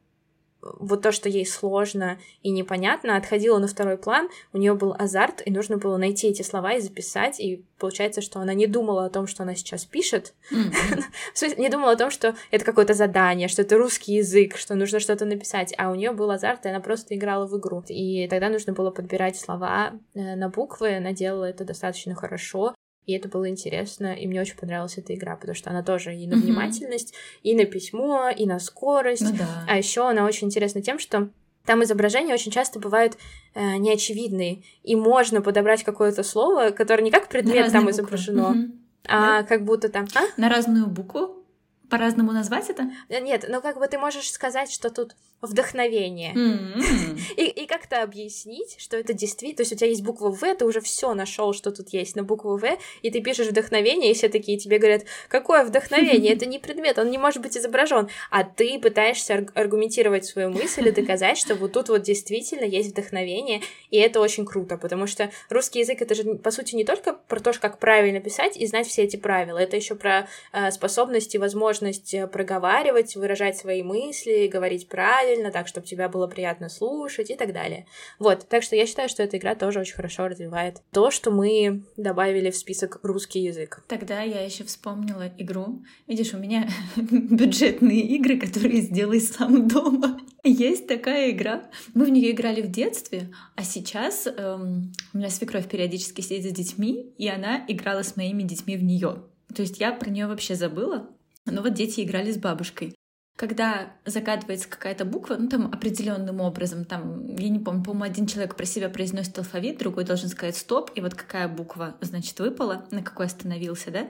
вот 0.79 1.03
то, 1.03 1.13
что 1.13 1.29
ей 1.29 1.47
сложно 1.47 2.19
и 2.43 2.51
непонятно, 2.51 3.17
отходило 3.17 3.59
на 3.59 3.67
второй 3.67 3.97
план, 3.97 4.29
у 4.53 4.59
нее 4.59 4.75
был 4.75 4.95
азарт, 4.99 5.43
и 5.45 5.51
нужно 5.51 5.77
было 5.77 5.97
найти 5.97 6.29
эти 6.29 6.43
слова 6.43 6.75
и 6.75 6.81
записать, 6.81 7.41
и 7.41 7.65
получается, 7.79 8.21
что 8.21 8.41
она 8.41 8.55
не 8.55 8.67
думала 8.67 9.05
о 9.05 9.11
том, 9.11 9.27
что 9.27 9.43
она 9.43 9.55
сейчас 9.55 9.85
пишет, 9.85 10.35
mm-hmm. 10.51 11.59
не 11.61 11.69
думала 11.69 11.93
о 11.93 11.97
том, 11.97 12.11
что 12.11 12.35
это 12.51 12.65
какое-то 12.65 12.95
задание, 12.95 13.49
что 13.49 13.63
это 13.63 13.77
русский 13.77 14.15
язык, 14.15 14.57
что 14.57 14.75
нужно 14.75 15.01
что-то 15.01 15.25
написать, 15.25 15.75
а 15.77 15.91
у 15.91 15.95
нее 15.95 16.13
был 16.13 16.31
азарт, 16.31 16.67
и 16.67 16.69
она 16.69 16.81
просто 16.81 17.15
играла 17.15 17.47
в 17.47 17.59
игру. 17.59 17.83
И 17.89 18.27
тогда 18.29 18.49
нужно 18.49 18.73
было 18.73 18.91
подбирать 18.91 19.37
слова 19.37 19.93
э, 20.15 20.37
на 20.37 20.49
буквы, 20.49 20.97
она 20.97 21.13
делала 21.13 21.45
это 21.45 21.65
достаточно 21.65 22.15
хорошо, 22.15 22.75
и 23.07 23.13
это 23.13 23.29
было 23.29 23.49
интересно, 23.49 24.15
и 24.15 24.27
мне 24.27 24.41
очень 24.41 24.57
понравилась 24.57 24.97
эта 24.97 25.15
игра, 25.15 25.37
потому 25.37 25.55
что 25.55 25.71
она 25.71 25.83
тоже 25.83 26.15
и 26.15 26.27
на 26.27 26.37
внимательность, 26.37 27.13
mm-hmm. 27.13 27.41
и 27.43 27.55
на 27.55 27.65
письмо, 27.67 28.31
и 28.31 28.47
на 28.47 28.59
скорость. 28.59 29.23
Ну, 29.23 29.37
да. 29.37 29.65
А 29.69 29.77
еще 29.77 30.09
она 30.09 30.25
очень 30.25 30.47
интересна 30.47 30.81
тем, 30.81 30.99
что 30.99 31.29
там 31.65 31.83
изображения 31.83 32.35
очень 32.35 32.53
часто 32.53 32.79
бывают 32.79 33.17
э, 33.55 33.77
неочевидные, 33.77 34.63
и 34.83 34.97
можно 34.97 35.43
подобрать 35.43 35.83
какое-то 35.83 36.23
слово, 36.23 36.71
которое 36.71 37.03
не 37.03 37.11
как 37.11 37.29
предмет 37.29 37.73
там 37.73 37.91
изображено, 37.91 38.51
угу. 38.51 38.73
а 39.07 39.43
да? 39.43 39.43
как 39.43 39.65
будто 39.65 39.89
там... 39.89 40.07
А? 40.15 40.23
На 40.37 40.49
разную 40.49 40.87
букву? 40.87 41.45
По-разному 41.91 42.33
назвать 42.33 42.71
это? 42.71 42.91
Э, 43.09 43.21
нет, 43.21 43.47
ну 43.49 43.61
как 43.61 43.79
бы 43.79 43.87
ты 43.87 43.99
можешь 43.99 44.31
сказать, 44.31 44.71
что 44.71 44.91
тут 44.91 45.15
вдохновение. 45.47 46.33
Mm-hmm. 46.35 47.21
И, 47.37 47.47
и 47.47 47.67
как-то 47.67 48.03
объяснить, 48.03 48.77
что 48.79 48.97
это 48.97 49.13
действительно... 49.13 49.57
То 49.57 49.63
есть 49.63 49.73
у 49.73 49.77
тебя 49.77 49.89
есть 49.89 50.03
буква 50.03 50.31
В, 50.31 50.55
ты 50.55 50.65
уже 50.65 50.81
все 50.81 51.15
нашел, 51.15 51.53
что 51.53 51.71
тут 51.71 51.89
есть 51.91 52.17
на 52.17 52.23
букву 52.23 52.57
В, 52.57 52.79
и 53.03 53.11
ты 53.11 53.21
пишешь 53.21 53.49
вдохновение, 53.49 54.11
и 54.11 54.15
все 54.15 54.29
такие 54.29 54.59
тебе 54.59 54.79
говорят, 54.79 55.05
какое 55.29 55.65
вдохновение? 55.65 56.33
Это 56.35 56.47
не 56.47 56.59
предмет, 56.59 56.99
он 56.99 57.11
не 57.11 57.19
может 57.19 57.43
быть 57.43 57.57
изображен. 57.57 58.09
А 58.31 58.45
ты 58.45 58.79
пытаешься 58.79 59.47
аргументировать 59.55 60.25
свою 60.25 60.51
мысль 60.51 60.89
и 60.89 60.93
доказать, 60.93 61.39
что 61.39 61.55
вот 61.55 61.73
тут 61.73 61.89
вот 61.89 62.03
действительно 62.03 62.65
есть 62.65 62.91
вдохновение, 62.91 63.63
и 63.91 63.99
это 63.99 64.21
очень 64.21 64.45
круто, 64.45 64.77
потому 64.77 65.07
что 65.07 65.31
русский 65.49 65.81
язык 65.81 66.03
это 66.03 66.15
же, 66.15 66.35
по 66.37 66.51
сути, 66.51 66.75
не 66.75 66.85
только 66.85 67.13
про 67.13 67.41
то, 67.41 67.53
как 67.53 67.79
правильно 67.79 68.21
писать 68.21 68.57
и 68.57 68.67
знать 68.67 68.87
все 68.87 69.03
эти 69.03 69.17
правила, 69.17 69.59
это 69.59 69.77
еще 69.77 69.95
про 69.95 70.29
э, 70.53 70.71
способность 70.71 71.35
и 71.35 71.39
возможность 71.39 72.15
э, 72.15 72.27
проговаривать, 72.27 73.17
выражать 73.17 73.57
свои 73.57 73.83
мысли, 73.83 74.47
говорить 74.47 74.89
правильно, 74.89 75.34
правильно, 75.35 75.51
так, 75.51 75.67
чтобы 75.67 75.87
тебя 75.87 76.09
было 76.09 76.27
приятно 76.27 76.69
слушать 76.69 77.31
и 77.31 77.35
так 77.35 77.53
далее. 77.53 77.87
Вот, 78.19 78.47
так 78.49 78.63
что 78.63 78.77
я 78.77 78.87
считаю, 78.87 79.09
что 79.09 79.23
эта 79.23 79.37
игра 79.37 79.55
тоже 79.55 79.81
очень 79.81 79.95
хорошо 79.95 80.29
развивает 80.29 80.81
то, 80.93 81.11
что 81.11 81.31
мы 81.31 81.83
добавили 81.97 82.51
в 82.51 82.57
список 82.57 83.01
русский 83.03 83.41
язык. 83.41 83.83
Тогда 83.89 84.23
я 84.23 84.45
еще 84.45 84.63
вспомнила 84.65 85.33
игру. 85.39 85.83
Видишь, 86.07 86.35
у 86.35 86.39
меня 86.39 86.69
бюджетные 86.97 88.03
игры, 88.17 88.39
которые 88.39 88.81
сделай 88.81 89.21
сам 89.21 89.67
дома. 89.67 90.21
Есть 90.45 90.87
такая 90.87 91.31
игра. 91.31 91.65
Мы 91.95 92.05
в 92.05 92.11
нее 92.11 92.31
играли 92.31 92.63
в 92.63 92.71
детстве, 92.71 93.31
а 93.57 93.65
сейчас 93.65 94.27
эм, 94.27 94.93
у 95.13 95.19
меня 95.19 95.31
свекровь 95.31 95.69
периодически 95.69 96.21
сидит 96.21 96.53
с 96.53 96.55
детьми, 96.55 97.13
и 97.19 97.29
она 97.29 97.65
играла 97.67 98.03
с 98.03 98.17
моими 98.17 98.43
детьми 98.43 98.77
в 98.77 98.85
нее. 98.85 99.23
То 99.55 99.63
есть 99.63 99.81
я 99.81 99.93
про 99.93 100.11
нее 100.11 100.27
вообще 100.27 100.55
забыла. 100.55 101.11
Но 101.47 101.61
вот 101.61 101.75
дети 101.75 102.03
играли 102.03 102.31
с 102.31 102.39
бабушкой 102.39 102.95
когда 103.37 103.93
загадывается 104.05 104.69
какая-то 104.69 105.05
буква, 105.05 105.37
ну 105.39 105.49
там 105.49 105.67
определенным 105.67 106.41
образом, 106.41 106.85
там, 106.85 107.27
я 107.37 107.49
не 107.49 107.59
помню, 107.59 107.83
по-моему, 107.83 108.05
один 108.05 108.27
человек 108.27 108.55
про 108.55 108.65
себя 108.65 108.89
произносит 108.89 109.37
алфавит, 109.39 109.79
другой 109.79 110.05
должен 110.05 110.29
сказать 110.29 110.57
стоп, 110.57 110.91
и 110.95 111.01
вот 111.01 111.15
какая 111.15 111.49
буква, 111.49 111.97
значит, 112.01 112.39
выпала, 112.39 112.87
на 112.91 113.03
какой 113.03 113.27
остановился, 113.27 113.91
да? 113.91 114.09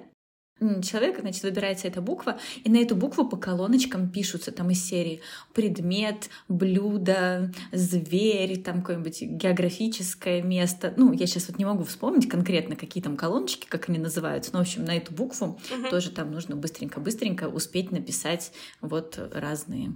Человека, 0.82 1.20
значит, 1.20 1.42
выбирается 1.42 1.88
эта 1.88 2.00
буква, 2.00 2.38
и 2.62 2.70
на 2.70 2.78
эту 2.78 2.94
букву 2.94 3.28
по 3.28 3.37
колоночкам 3.37 4.08
пишутся 4.08 4.52
там 4.52 4.70
из 4.70 4.84
серии 4.84 5.20
предмет, 5.52 6.30
блюдо, 6.49 7.52
зверь, 7.73 8.62
там 8.62 8.80
какое-нибудь 8.80 9.23
географическое 9.23 10.42
место. 10.42 10.94
Ну, 10.96 11.12
я 11.12 11.26
сейчас 11.26 11.49
вот 11.49 11.58
не 11.58 11.64
могу 11.64 11.84
вспомнить 11.84 12.28
конкретно, 12.28 12.76
какие 12.76 13.02
там 13.02 13.16
колоночки, 13.16 13.66
как 13.68 13.88
они 13.88 13.99
называются, 13.99 14.52
но, 14.52 14.61
в 14.61 14.62
общем, 14.62 14.84
на 14.84 14.96
эту 14.96 15.12
букву 15.12 15.58
угу. 15.70 15.88
тоже 15.90 16.11
там 16.11 16.30
нужно 16.30 16.56
быстренько-быстренько 16.56 17.49
успеть 17.49 17.90
написать 17.90 18.52
вот 18.80 19.18
разные, 19.32 19.92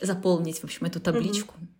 заполнить, 0.00 0.58
в 0.60 0.64
общем, 0.64 0.86
эту 0.86 1.00
табличку. 1.00 1.54
Угу 1.58 1.75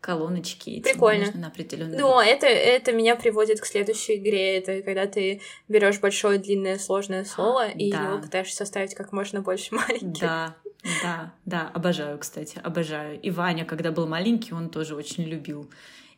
колоночки 0.00 0.70
эти 0.70 0.82
Прикольно. 0.82 1.32
на 1.34 1.48
определенную. 1.48 2.00
Ну, 2.00 2.20
это, 2.20 2.46
это 2.46 2.92
меня 2.92 3.16
приводит 3.16 3.60
к 3.60 3.66
следующей 3.66 4.16
игре. 4.16 4.56
Это 4.58 4.82
когда 4.82 5.06
ты 5.06 5.40
берешь 5.68 6.00
большое, 6.00 6.38
длинное, 6.38 6.78
сложное 6.78 7.24
слово 7.24 7.68
и 7.68 7.90
да. 7.90 8.04
его 8.04 8.18
пытаешься 8.20 8.56
составить 8.56 8.94
как 8.94 9.12
можно 9.12 9.40
больше 9.40 9.74
маленьких. 9.74 10.20
Да, 10.20 10.56
да, 11.02 11.34
да, 11.44 11.70
обожаю, 11.74 12.18
кстати, 12.18 12.60
обожаю. 12.62 13.20
И 13.20 13.30
Ваня, 13.30 13.64
когда 13.64 13.90
был 13.90 14.06
маленький, 14.06 14.54
он 14.54 14.70
тоже 14.70 14.94
очень 14.94 15.24
любил. 15.24 15.68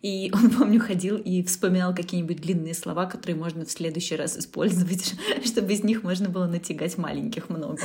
И 0.03 0.31
он, 0.35 0.51
помню, 0.51 0.81
ходил 0.81 1.17
и 1.17 1.43
вспоминал 1.43 1.95
какие-нибудь 1.95 2.41
длинные 2.41 2.75
слова, 2.75 3.07
которые 3.07 3.37
можно 3.37 3.65
в 3.65 3.71
следующий 3.71 4.17
раз 4.17 4.37
использовать, 4.37 5.15
чтобы 5.45 5.73
из 5.73 5.83
них 5.85 6.03
можно 6.03 6.29
было 6.29 6.47
натягать 6.47 6.99
маленьких 6.99 7.49
много. 7.49 7.83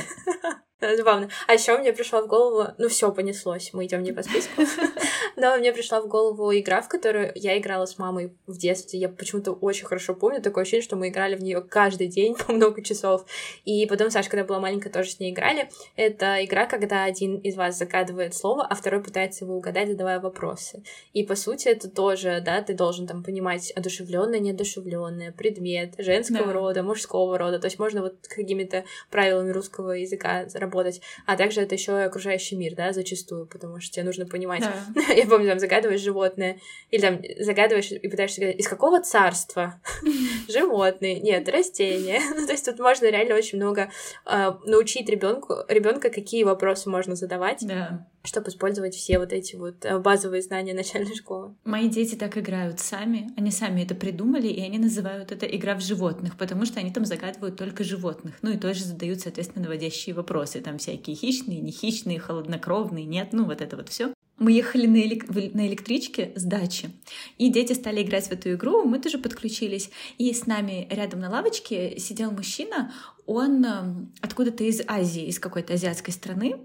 Забавно. 0.96 1.30
А 1.46 1.54
еще 1.54 1.76
мне 1.78 1.92
пришла 1.92 2.22
в 2.22 2.26
голову, 2.26 2.68
ну 2.76 2.88
все 2.88 3.10
понеслось, 3.10 3.70
мы 3.72 3.86
идем 3.86 4.02
не 4.02 4.12
по 4.12 4.22
списку. 4.22 4.62
Но 5.36 5.56
мне 5.56 5.72
пришла 5.72 6.00
в 6.00 6.08
голову 6.08 6.52
игра, 6.52 6.82
в 6.82 6.88
которую 6.88 7.32
я 7.34 7.58
играла 7.58 7.86
с 7.86 7.98
мамой 7.98 8.34
в 8.46 8.58
детстве. 8.58 8.98
Я 8.98 9.08
почему-то 9.08 9.52
очень 9.52 9.86
хорошо 9.86 10.14
помню 10.14 10.42
такое 10.42 10.62
ощущение, 10.62 10.84
что 10.84 10.96
мы 10.96 11.08
играли 11.08 11.34
в 11.34 11.42
нее 11.42 11.62
каждый 11.62 12.08
день 12.08 12.34
по 12.46 12.52
много 12.52 12.82
часов. 12.82 13.24
И 13.64 13.86
потом 13.86 14.10
Саша, 14.10 14.28
когда 14.28 14.44
была 14.44 14.60
маленькая, 14.60 14.90
тоже 14.90 15.10
с 15.10 15.20
ней 15.20 15.32
играли. 15.32 15.70
Это 15.96 16.44
игра, 16.44 16.66
когда 16.66 17.04
один 17.04 17.36
из 17.38 17.56
вас 17.56 17.78
загадывает 17.78 18.34
слово, 18.34 18.66
а 18.68 18.74
второй 18.74 19.02
пытается 19.02 19.44
его 19.44 19.56
угадать, 19.56 19.88
задавая 19.88 20.20
вопросы. 20.20 20.82
И 21.12 21.24
по 21.24 21.36
сути 21.36 21.68
это 21.68 21.88
тоже, 21.88 22.42
да, 22.44 22.60
ты 22.60 22.74
должен 22.74 23.06
там 23.06 23.22
понимать 23.22 23.70
одушевленное, 23.70 24.40
неодушевленное, 24.40 25.32
предмет 25.32 25.94
женского 25.98 26.46
да. 26.46 26.52
рода, 26.52 26.82
мужского 26.82 27.38
рода. 27.38 27.58
То 27.58 27.66
есть 27.66 27.78
можно 27.78 28.02
вот 28.02 28.14
какими-то 28.28 28.84
правилами 29.10 29.50
русского 29.50 29.92
языка 29.92 30.46
работать, 30.66 31.00
а 31.26 31.36
также 31.36 31.60
это 31.60 31.74
еще 31.74 31.92
и 31.92 32.04
окружающий 32.04 32.56
мир, 32.56 32.74
да, 32.74 32.92
зачастую, 32.92 33.46
потому 33.46 33.80
что 33.80 33.94
тебе 33.94 34.04
нужно 34.04 34.26
понимать. 34.26 34.62
Да. 34.94 35.12
Я 35.14 35.26
помню, 35.26 35.48
там 35.48 35.58
загадываешь 35.58 36.00
животное, 36.00 36.58
или 36.90 37.00
там 37.00 37.20
загадываешь 37.38 37.92
и 37.92 38.08
пытаешься 38.08 38.36
сказать, 38.36 38.56
из 38.56 38.68
какого 38.68 39.00
царства 39.00 39.80
животные, 40.48 41.20
нет, 41.20 41.48
растения. 41.48 42.20
Ну, 42.36 42.44
то 42.44 42.52
есть 42.52 42.66
тут 42.66 42.78
можно 42.78 43.06
реально 43.06 43.34
очень 43.34 43.58
много 43.58 43.90
э, 44.26 44.52
научить 44.64 45.08
ребенку, 45.08 45.54
ребенка, 45.68 46.10
какие 46.10 46.44
вопросы 46.44 46.90
можно 46.90 47.14
задавать. 47.14 47.60
Да 47.66 48.06
чтобы 48.26 48.48
использовать 48.48 48.94
все 48.94 49.18
вот 49.18 49.32
эти 49.32 49.56
вот 49.56 49.84
э, 49.84 49.98
базовые 49.98 50.42
знания 50.42 50.74
начальной 50.74 51.14
школы. 51.14 51.54
Мои 51.64 51.88
дети 51.88 52.14
так 52.14 52.36
играют 52.36 52.80
сами, 52.80 53.30
они 53.36 53.50
сами 53.50 53.82
это 53.82 53.94
придумали, 53.94 54.48
и 54.48 54.60
они 54.62 54.78
называют 54.78 55.32
это 55.32 55.46
игра 55.46 55.74
в 55.74 55.80
животных, 55.80 56.36
потому 56.36 56.66
что 56.66 56.80
они 56.80 56.92
там 56.92 57.04
загадывают 57.04 57.56
только 57.56 57.84
животных, 57.84 58.34
ну 58.42 58.50
и 58.50 58.58
тоже 58.58 58.84
задают, 58.84 59.20
соответственно, 59.20 59.64
наводящие 59.64 60.14
вопросы, 60.14 60.55
там 60.60 60.78
всякие 60.78 61.16
хищные, 61.16 61.60
не 61.60 61.72
хищные, 61.72 62.18
холоднокровные, 62.18 63.04
нет, 63.04 63.28
ну 63.32 63.44
вот 63.44 63.60
это 63.60 63.76
вот 63.76 63.88
все. 63.88 64.12
Мы 64.38 64.52
ехали 64.52 64.86
на, 64.86 64.96
элек... 64.96 65.28
на 65.28 65.66
электричке 65.66 66.32
с 66.36 66.42
дачи, 66.42 66.90
и 67.38 67.48
дети 67.48 67.72
стали 67.72 68.02
играть 68.02 68.26
в 68.26 68.32
эту 68.32 68.52
игру, 68.52 68.84
мы 68.84 68.98
тоже 68.98 69.16
подключились. 69.16 69.90
И 70.18 70.30
с 70.32 70.46
нами 70.46 70.86
рядом 70.90 71.20
на 71.20 71.30
лавочке 71.30 71.98
сидел 71.98 72.30
мужчина, 72.32 72.92
он 73.24 73.64
эм, 73.64 74.12
откуда-то 74.20 74.62
из 74.64 74.82
Азии, 74.86 75.26
из 75.26 75.38
какой-то 75.38 75.74
азиатской 75.74 76.12
страны, 76.12 76.56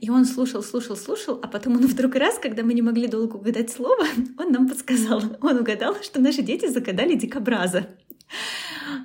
и 0.00 0.08
он 0.08 0.24
слушал, 0.24 0.62
слушал, 0.62 0.96
слушал, 0.96 1.38
а 1.42 1.48
потом 1.48 1.76
он 1.76 1.86
вдруг 1.86 2.14
раз, 2.14 2.38
когда 2.38 2.62
мы 2.62 2.72
не 2.72 2.82
могли 2.82 3.06
долго 3.06 3.36
угадать 3.36 3.70
слово, 3.70 4.04
он 4.38 4.50
нам 4.50 4.66
подсказал, 4.66 5.22
он 5.42 5.58
угадал, 5.58 5.96
что 6.02 6.20
наши 6.20 6.42
дети 6.42 6.66
загадали 6.66 7.14
дикобраза. 7.14 7.88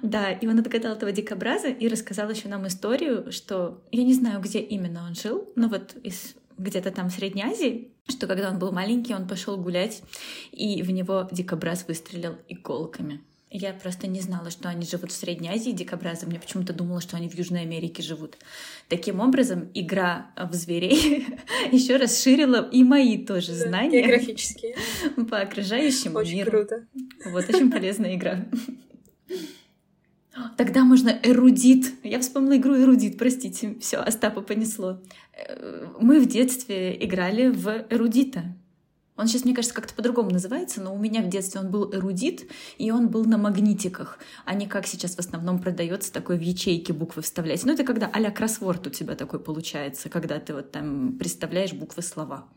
Да, 0.02 0.32
и 0.32 0.48
он 0.48 0.60
отгадал 0.60 0.96
этого 0.96 1.12
дикобраза 1.12 1.68
и 1.68 1.88
рассказал 1.88 2.30
еще 2.30 2.48
нам 2.48 2.68
историю, 2.68 3.32
что 3.32 3.84
я 3.92 4.04
не 4.04 4.14
знаю, 4.14 4.42
где 4.42 4.60
именно 4.60 5.06
он 5.06 5.16
жил, 5.16 5.52
но 5.56 5.68
вот 5.68 5.96
из 6.04 6.36
где-то 6.58 6.92
там 6.92 7.10
в 7.10 7.14
Средней 7.14 7.44
Азии, 7.44 7.92
что 8.08 8.28
когда 8.28 8.50
он 8.50 8.60
был 8.60 8.72
маленький, 8.72 9.14
он 9.14 9.28
пошел 9.28 9.58
гулять, 9.58 10.04
и 10.52 10.82
в 10.84 10.92
него 10.92 11.28
дикобраз 11.32 11.86
выстрелил 11.88 12.38
иголками. 12.48 13.22
Я 13.56 13.72
просто 13.72 14.08
не 14.08 14.20
знала, 14.20 14.50
что 14.50 14.68
они 14.68 14.84
живут 14.84 15.12
в 15.12 15.16
Средней 15.16 15.50
Азии, 15.50 15.70
дикобразы. 15.70 16.26
Мне 16.26 16.40
почему-то 16.40 16.74
думала, 16.74 17.02
что 17.02 17.18
они 17.18 17.30
в 17.30 17.36
Южной 17.36 17.62
Америке 17.62 18.02
живут. 18.02 18.36
Таким 18.90 19.20
образом, 19.20 19.70
игра 19.76 20.32
в 20.36 20.56
зверей 20.56 21.28
еще 21.72 21.98
расширила 21.98 22.68
и 22.68 22.84
мои 22.84 23.24
тоже 23.24 23.54
знания. 23.54 24.02
Географические. 24.02 24.76
По 25.30 25.42
окружающему 25.42 26.18
очень 26.18 26.38
миру. 26.38 26.50
круто. 26.50 26.88
Вот, 27.26 27.48
очень 27.48 27.72
полезная 27.72 28.16
игра. 28.16 28.44
Тогда 30.58 30.84
можно 30.84 31.10
эрудит. 31.24 31.94
Я 32.04 32.20
вспомнила 32.20 32.58
игру 32.58 32.76
эрудит, 32.78 33.18
простите. 33.18 33.76
Все, 33.80 33.98
Остапа 33.98 34.42
понесло. 34.42 35.02
Э, 35.34 35.88
мы 36.00 36.20
в 36.20 36.28
детстве 36.28 36.96
играли 37.04 37.48
в 37.48 37.86
эрудита. 37.90 38.44
Он 39.16 39.28
сейчас, 39.28 39.46
мне 39.46 39.54
кажется, 39.54 39.76
как-то 39.76 39.94
по-другому 39.94 40.32
называется, 40.32 40.82
но 40.82 40.94
у 40.94 40.98
меня 40.98 41.22
в 41.22 41.30
детстве 41.30 41.62
он 41.62 41.70
был 41.70 41.94
эрудит, 41.94 42.50
и 42.80 42.90
он 42.90 43.10
был 43.10 43.26
на 43.26 43.38
магнитиках, 43.38 44.18
а 44.44 44.56
не 44.56 44.66
как 44.66 44.88
сейчас 44.88 45.16
в 45.16 45.20
основном 45.20 45.60
продается 45.60 46.12
такой 46.12 46.38
в 46.38 46.42
ячейки 46.42 46.92
буквы 46.92 47.22
вставлять. 47.22 47.64
Ну, 47.64 47.74
это 47.74 47.84
когда 47.84 48.10
а-ля 48.12 48.32
кроссворд 48.32 48.88
у 48.88 48.90
тебя 48.90 49.16
такой 49.16 49.40
получается, 49.40 50.10
когда 50.10 50.40
ты 50.40 50.56
вот 50.56 50.72
там 50.72 51.16
представляешь 51.20 51.74
буквы 51.74 52.02
слова. 52.02 52.48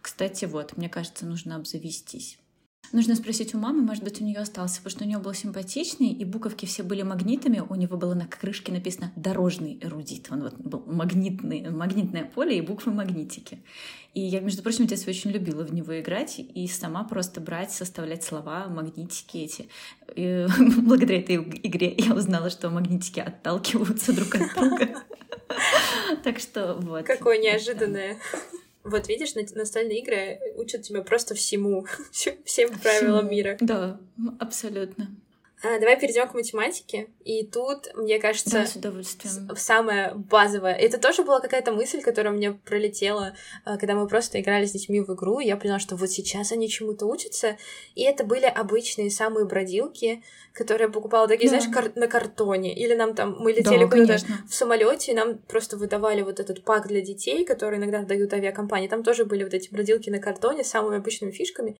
Кстати, 0.00 0.46
вот, 0.46 0.78
мне 0.78 0.88
кажется, 0.88 1.26
нужно 1.26 1.56
обзавестись. 1.56 2.38
Нужно 2.92 3.14
спросить 3.14 3.54
у 3.54 3.58
мамы, 3.58 3.82
может 3.82 4.04
быть, 4.04 4.20
у 4.20 4.24
нее 4.24 4.38
остался, 4.38 4.76
потому 4.78 4.90
что 4.90 5.04
у 5.04 5.06
нее 5.06 5.18
был 5.18 5.34
симпатичный, 5.34 6.08
и 6.08 6.24
буковки 6.24 6.66
все 6.66 6.82
были 6.82 7.02
магнитами. 7.02 7.62
У 7.68 7.74
него 7.74 7.96
было 7.96 8.14
на 8.14 8.26
крышке 8.26 8.72
написано 8.72 9.12
«дорожный 9.16 9.78
эрудит». 9.82 10.28
Он 10.30 10.42
вот 10.42 10.54
был 10.58 10.82
магнитный, 10.86 11.70
магнитное 11.70 12.24
поле 12.24 12.58
и 12.58 12.60
буквы 12.60 12.92
магнитики. 12.92 13.60
И 14.14 14.20
я, 14.20 14.40
между 14.40 14.62
прочим, 14.62 14.86
в 14.86 14.88
детстве 14.88 15.10
очень 15.10 15.30
любила 15.30 15.62
в 15.62 15.74
него 15.74 16.00
играть 16.00 16.38
и 16.38 16.66
сама 16.68 17.04
просто 17.04 17.40
брать, 17.40 17.70
составлять 17.70 18.24
слова, 18.24 18.66
магнитики 18.68 19.36
эти. 19.38 19.68
И 20.14 20.46
благодаря 20.78 21.20
этой 21.20 21.36
игре 21.36 21.94
я 21.98 22.14
узнала, 22.14 22.48
что 22.48 22.70
магнитики 22.70 23.20
отталкиваются 23.20 24.12
друг 24.14 24.34
от 24.34 24.54
друга. 24.54 24.88
Так 26.24 26.38
что 26.38 26.74
вот. 26.74 27.06
Какое 27.06 27.38
неожиданное. 27.38 28.18
Вот 28.86 29.08
видишь, 29.08 29.34
настольные 29.34 30.00
игры 30.00 30.38
учат 30.56 30.82
тебя 30.82 31.02
просто 31.02 31.34
всему, 31.34 31.86
всем 32.44 32.78
правилам 32.78 33.30
мира. 33.30 33.56
Да, 33.60 34.00
абсолютно. 34.38 35.14
А, 35.66 35.80
давай 35.80 35.98
перейдем 35.98 36.28
к 36.28 36.34
математике. 36.34 37.08
И 37.24 37.44
тут, 37.44 37.92
мне 37.96 38.20
кажется, 38.20 38.50
да, 38.50 38.66
с 38.66 38.76
удовольствием. 38.76 39.56
самое 39.56 40.12
базовое. 40.14 40.74
Это 40.74 40.98
тоже 40.98 41.24
была 41.24 41.40
какая-то 41.40 41.72
мысль, 41.72 42.02
которая 42.02 42.32
мне 42.32 42.52
пролетела, 42.52 43.34
а, 43.64 43.76
когда 43.76 43.94
мы 43.94 44.06
просто 44.06 44.40
играли 44.40 44.66
с 44.66 44.72
детьми 44.72 45.00
в 45.00 45.12
игру. 45.12 45.40
Я 45.40 45.56
поняла, 45.56 45.80
что 45.80 45.96
вот 45.96 46.10
сейчас 46.10 46.52
они 46.52 46.68
чему-то 46.68 47.06
учатся. 47.06 47.56
И 47.96 48.02
это 48.02 48.22
были 48.22 48.44
обычные 48.44 49.10
самые 49.10 49.44
бродилки, 49.44 50.22
которые 50.52 50.86
я 50.86 50.92
покупала 50.92 51.26
такие, 51.26 51.50
да. 51.50 51.58
знаешь, 51.60 51.74
кар- 51.74 51.92
на 51.96 52.06
картоне. 52.06 52.72
Или 52.72 52.94
нам 52.94 53.14
там 53.14 53.36
мы 53.40 53.50
летели 53.50 53.84
да, 53.84 53.90
куда-то 53.90 54.24
в 54.48 54.54
самолете, 54.54 55.12
и 55.12 55.14
нам 55.16 55.38
просто 55.38 55.76
выдавали 55.76 56.22
вот 56.22 56.38
этот 56.38 56.62
пак 56.62 56.86
для 56.86 57.00
детей, 57.00 57.44
который 57.44 57.78
иногда 57.78 58.02
дают 58.02 58.32
авиакомпании. 58.32 58.86
Там 58.86 59.02
тоже 59.02 59.24
были 59.24 59.42
вот 59.42 59.54
эти 59.54 59.68
бродилки 59.70 60.10
на 60.10 60.20
картоне 60.20 60.62
с 60.62 60.68
самыми 60.68 60.98
обычными 60.98 61.32
фишками. 61.32 61.76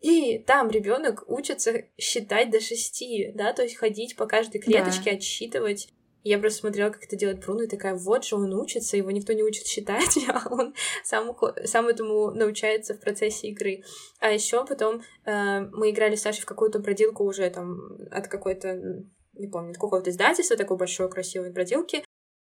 И 0.00 0.38
там 0.38 0.70
ребенок 0.70 1.24
учится 1.28 1.84
считать 1.98 2.50
до 2.50 2.60
шести, 2.60 3.32
да, 3.34 3.52
то 3.52 3.62
есть 3.62 3.76
ходить 3.76 4.16
по 4.16 4.26
каждой 4.26 4.60
клеточке, 4.60 5.10
да. 5.10 5.16
отсчитывать. 5.16 5.88
Я 6.24 6.38
просто 6.38 6.60
смотрела, 6.60 6.90
как 6.90 7.04
это 7.04 7.16
делает 7.16 7.40
Бруно, 7.40 7.62
и 7.62 7.68
такая, 7.68 7.94
вот 7.94 8.24
же 8.24 8.36
он 8.36 8.52
учится, 8.52 8.96
его 8.96 9.10
никто 9.10 9.32
не 9.32 9.42
учит 9.42 9.66
считать, 9.66 10.18
а 10.28 10.42
он 10.50 10.74
сам, 11.02 11.36
сам 11.64 11.88
этому 11.88 12.30
научается 12.32 12.94
в 12.94 13.00
процессе 13.00 13.48
игры. 13.48 13.82
А 14.20 14.30
еще 14.30 14.64
потом 14.66 15.02
э, 15.24 15.60
мы 15.72 15.90
играли 15.90 16.16
с 16.16 16.22
Сашей 16.22 16.42
в 16.42 16.46
какую-то 16.46 16.80
бродилку 16.80 17.24
уже 17.24 17.48
там 17.50 17.96
от 18.10 18.28
какой-то, 18.28 19.04
не 19.34 19.48
помню, 19.48 19.70
от 19.70 19.76
какого-то 19.76 20.10
издательства, 20.10 20.56
такой 20.56 20.76
большой 20.76 21.08
красивой 21.08 21.50
бродилки, 21.50 22.04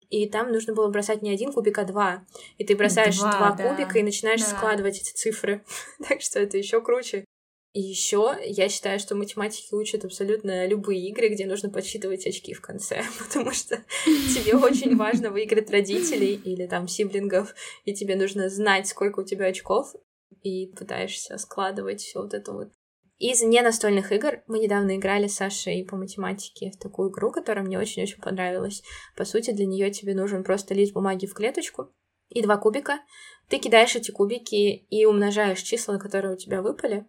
и 0.10 0.30
там 0.30 0.52
нужно 0.52 0.74
было 0.74 0.88
бросать 0.90 1.24
не 1.24 1.32
один 1.32 1.52
кубик, 1.52 1.80
а 1.80 1.86
два. 1.86 2.24
И 2.60 2.64
ты 2.64 2.76
бросаешь 2.76 3.18
два, 3.18 3.32
два 3.32 3.52
да. 3.52 3.70
кубика 3.70 3.98
и 3.98 4.04
начинаешь 4.04 4.42
да. 4.42 4.48
складывать 4.48 5.00
эти 5.00 5.12
цифры. 5.12 5.64
так 6.08 6.22
что 6.22 6.40
это 6.40 6.58
еще 6.58 6.82
круче. 6.82 7.26
И 7.74 7.82
еще 7.82 8.36
я 8.46 8.70
считаю, 8.70 9.00
что 9.00 9.16
математики 9.16 9.74
учат 9.74 10.06
абсолютно 10.06 10.68
любые 10.68 11.10
игры, 11.10 11.30
где 11.30 11.48
нужно 11.48 11.72
подсчитывать 11.72 12.28
очки 12.28 12.54
в 12.54 12.62
конце, 12.62 13.04
потому 13.20 13.52
что 13.52 13.84
тебе 14.06 14.56
очень 14.56 14.96
важно 14.96 15.32
выиграть 15.32 15.72
родителей 15.72 16.36
или 16.36 16.68
там 16.68 16.88
сиблингов, 16.88 17.56
и 17.84 17.94
тебе 17.96 18.16
нужно 18.16 18.50
знать, 18.50 18.88
сколько 18.88 19.22
у 19.22 19.26
тебя 19.26 19.48
очков, 19.48 19.96
и 20.44 20.68
пытаешься 20.68 21.40
складывать 21.40 22.02
все 22.02 22.22
вот 22.22 22.36
это 22.36 22.54
вот. 22.54 22.70
Из 23.18 23.42
ненастольных 23.42 24.12
игр 24.12 24.44
мы 24.48 24.60
недавно 24.60 24.98
играли 24.98 25.28
с 25.28 25.36
Сашей 25.36 25.84
по 25.86 25.96
математике 25.96 26.72
в 26.72 26.78
такую 26.78 27.10
игру, 27.10 27.32
которая 27.32 27.66
мне 27.66 27.80
очень-очень 27.80 28.22
понравилась. 28.22 28.84
По 29.16 29.24
сути, 29.26 29.52
для 29.52 29.66
нее 29.66 29.90
тебе 29.92 30.14
нужен 30.14 30.44
просто 30.44 30.74
лист 30.74 30.94
бумаги 30.94 31.26
в 31.26 31.34
клеточку 31.34 31.92
и 32.30 32.44
два 32.44 32.58
кубика. 32.58 33.00
Ты 33.50 33.60
кидаешь 33.60 33.96
эти 33.96 34.12
кубики 34.12 34.86
и 34.90 35.06
умножаешь 35.06 35.62
числа, 35.62 35.98
которые 35.98 36.34
у 36.34 36.38
тебя 36.38 36.62
выпали, 36.62 37.06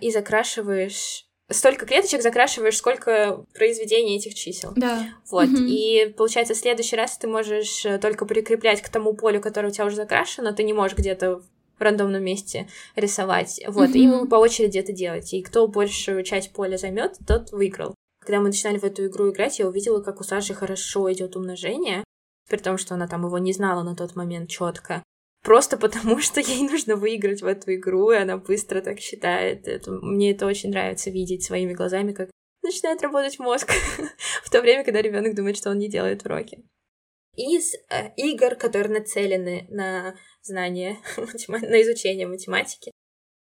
и 0.00 0.10
закрашиваешь 0.10 1.26
столько 1.52 1.86
клеточек 1.86 2.22
закрашиваешь, 2.22 2.76
сколько 2.76 3.44
произведений 3.54 4.16
этих 4.16 4.34
чисел. 4.34 4.72
Да. 4.76 5.08
Вот. 5.30 5.48
Угу. 5.48 5.62
И 5.66 6.14
получается, 6.16 6.54
в 6.54 6.58
следующий 6.58 6.96
раз 6.96 7.18
ты 7.18 7.28
можешь 7.28 7.84
э, 7.84 7.98
только 7.98 8.26
прикреплять 8.26 8.82
к 8.82 8.88
тому 8.88 9.14
полю, 9.14 9.40
которое 9.40 9.68
у 9.68 9.70
тебя 9.70 9.86
уже 9.86 9.96
закрашено, 9.96 10.52
ты 10.52 10.62
не 10.62 10.72
можешь 10.72 10.96
где-то 10.96 11.40
в 11.78 11.82
рандомном 11.82 12.22
месте 12.22 12.68
рисовать. 12.96 13.60
Вот. 13.66 13.90
Угу. 13.90 13.98
И 13.98 14.06
мы 14.06 14.28
по 14.28 14.36
очереди 14.36 14.78
это 14.78 14.92
делать. 14.92 15.32
И 15.34 15.42
кто 15.42 15.66
большую 15.68 16.22
часть 16.22 16.52
поля 16.52 16.76
займет, 16.76 17.16
тот 17.26 17.52
выиграл. 17.52 17.94
Когда 18.20 18.38
мы 18.38 18.46
начинали 18.46 18.78
в 18.78 18.84
эту 18.84 19.06
игру 19.06 19.30
играть, 19.30 19.58
я 19.58 19.66
увидела, 19.66 20.00
как 20.00 20.20
у 20.20 20.24
Саши 20.24 20.54
хорошо 20.54 21.12
идет 21.12 21.34
умножение, 21.34 22.04
при 22.48 22.58
том, 22.58 22.78
что 22.78 22.94
она 22.94 23.08
там 23.08 23.24
его 23.26 23.38
не 23.38 23.52
знала 23.52 23.82
на 23.82 23.96
тот 23.96 24.14
момент 24.14 24.48
четко 24.48 25.02
просто 25.42 25.76
потому, 25.76 26.18
что 26.20 26.40
ей 26.40 26.62
нужно 26.62 26.96
выиграть 26.96 27.42
в 27.42 27.46
эту 27.46 27.74
игру, 27.74 28.10
и 28.10 28.16
она 28.16 28.36
быстро 28.38 28.80
так 28.80 29.00
считает. 29.00 29.68
Это, 29.68 29.90
мне 29.90 30.32
это 30.32 30.46
очень 30.46 30.70
нравится 30.70 31.10
видеть 31.10 31.44
своими 31.44 31.74
глазами, 31.74 32.12
как 32.12 32.30
начинает 32.62 33.02
работать 33.02 33.38
мозг 33.38 33.72
в 34.44 34.50
то 34.50 34.60
время, 34.60 34.84
когда 34.84 35.02
ребенок 35.02 35.34
думает, 35.34 35.56
что 35.56 35.70
он 35.70 35.78
не 35.78 35.88
делает 35.88 36.24
уроки. 36.24 36.64
Из 37.34 37.74
э, 37.74 38.12
игр, 38.16 38.54
которые 38.56 39.00
нацелены 39.00 39.66
на 39.70 40.16
знание, 40.42 40.98
на 41.48 41.82
изучение 41.82 42.26
математики, 42.26 42.92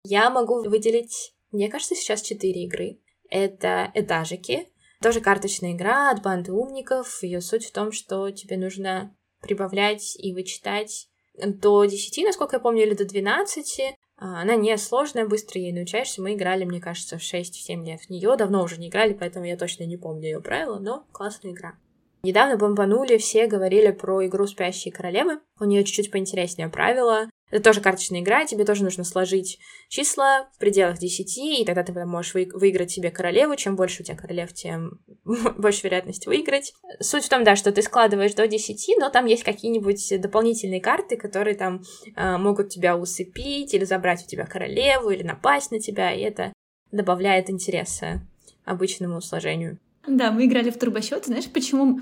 я 0.04 0.30
могу 0.30 0.64
выделить, 0.64 1.34
мне 1.52 1.70
кажется, 1.70 1.96
сейчас 1.96 2.22
четыре 2.22 2.64
игры. 2.64 3.00
Это 3.30 3.92
этажики, 3.94 4.68
тоже 5.02 5.22
карточная 5.22 5.74
игра 5.74 6.12
от 6.12 6.22
банды 6.22 6.52
умников. 6.52 7.24
Ее 7.24 7.42
суть 7.42 7.66
в 7.66 7.72
том, 7.72 7.92
что 7.92 8.30
тебе 8.32 8.58
нужно 8.58 9.16
прибавлять 9.42 10.16
и 10.18 10.34
вычитать 10.34 11.10
до 11.44 11.86
10, 11.86 12.26
насколько 12.26 12.58
я 12.58 12.60
помню, 12.60 12.84
или 12.84 12.94
до 12.94 13.06
12. 13.06 13.96
А, 14.18 14.42
она 14.42 14.56
не 14.56 14.78
сложная, 14.78 15.28
быстро 15.28 15.62
ей 15.62 15.72
научаешься. 15.72 16.22
Мы 16.22 16.34
играли, 16.34 16.66
мне 16.66 16.82
кажется, 16.82 17.18
в 17.18 17.22
6-7 17.22 17.86
лет 17.86 18.02
в 18.02 18.10
нее. 18.10 18.36
Давно 18.36 18.64
уже 18.64 18.78
не 18.78 18.90
играли, 18.90 19.14
поэтому 19.14 19.46
я 19.46 19.58
точно 19.58 19.86
не 19.86 19.98
помню 19.98 20.26
ее 20.26 20.42
правила, 20.42 20.80
но 20.80 21.06
классная 21.12 21.52
игра. 21.52 21.76
Недавно 22.22 22.58
бомбанули, 22.58 23.18
все 23.18 23.48
говорили 23.48 23.92
про 23.92 24.26
игру 24.28 24.46
«Спящие 24.46 24.94
королевы». 24.94 25.40
У 25.60 25.64
нее 25.64 25.86
чуть-чуть 25.86 26.12
поинтереснее 26.12 26.68
правила. 26.68 27.30
Это 27.52 27.64
тоже 27.64 27.82
карточная 27.82 28.22
игра, 28.22 28.46
тебе 28.46 28.66
тоже 28.66 28.84
нужно 28.84 29.04
сложить 29.04 29.60
числа 29.88 30.50
в 30.56 30.60
пределах 30.60 31.00
10, 31.00 31.38
и 31.38 31.66
тогда 31.66 31.84
ты 31.84 31.94
можешь 32.06 32.34
вы- 32.34 32.50
выиграть 32.54 32.92
себе 32.92 33.12
королеву. 33.12 33.56
Чем 33.56 33.76
больше 33.76 34.04
у 34.04 34.06
тебя 34.06 34.18
королев, 34.18 34.54
тем 34.54 35.00
больше 35.58 35.84
вероятность 35.84 36.28
выиграть. 36.28 36.74
Суть 37.00 37.26
в 37.26 37.30
том, 37.30 37.44
да, 37.44 37.56
что 37.56 37.72
ты 37.72 37.82
складываешь 37.82 38.34
до 38.34 38.48
10, 38.48 38.96
но 39.00 39.10
там 39.10 39.26
есть 39.26 39.44
какие-нибудь 39.44 40.22
дополнительные 40.22 40.82
карты, 40.82 41.18
которые 41.18 41.56
там 41.56 41.84
э, 42.16 42.38
могут 42.38 42.70
тебя 42.70 42.98
усыпить, 42.98 43.74
или 43.74 43.86
забрать 43.86 44.24
у 44.24 44.28
тебя 44.28 44.46
королеву, 44.46 45.10
или 45.10 45.24
напасть 45.24 45.72
на 45.72 45.80
тебя, 45.80 46.14
и 46.14 46.22
это 46.22 46.54
добавляет 46.92 47.50
интереса 47.50 48.22
обычному 48.66 49.22
сложению. 49.22 49.80
Да, 50.08 50.32
мы 50.32 50.46
играли 50.46 50.70
в 50.70 50.78
турбосчет. 50.78 51.26
Знаешь, 51.26 51.50
почему 51.52 52.00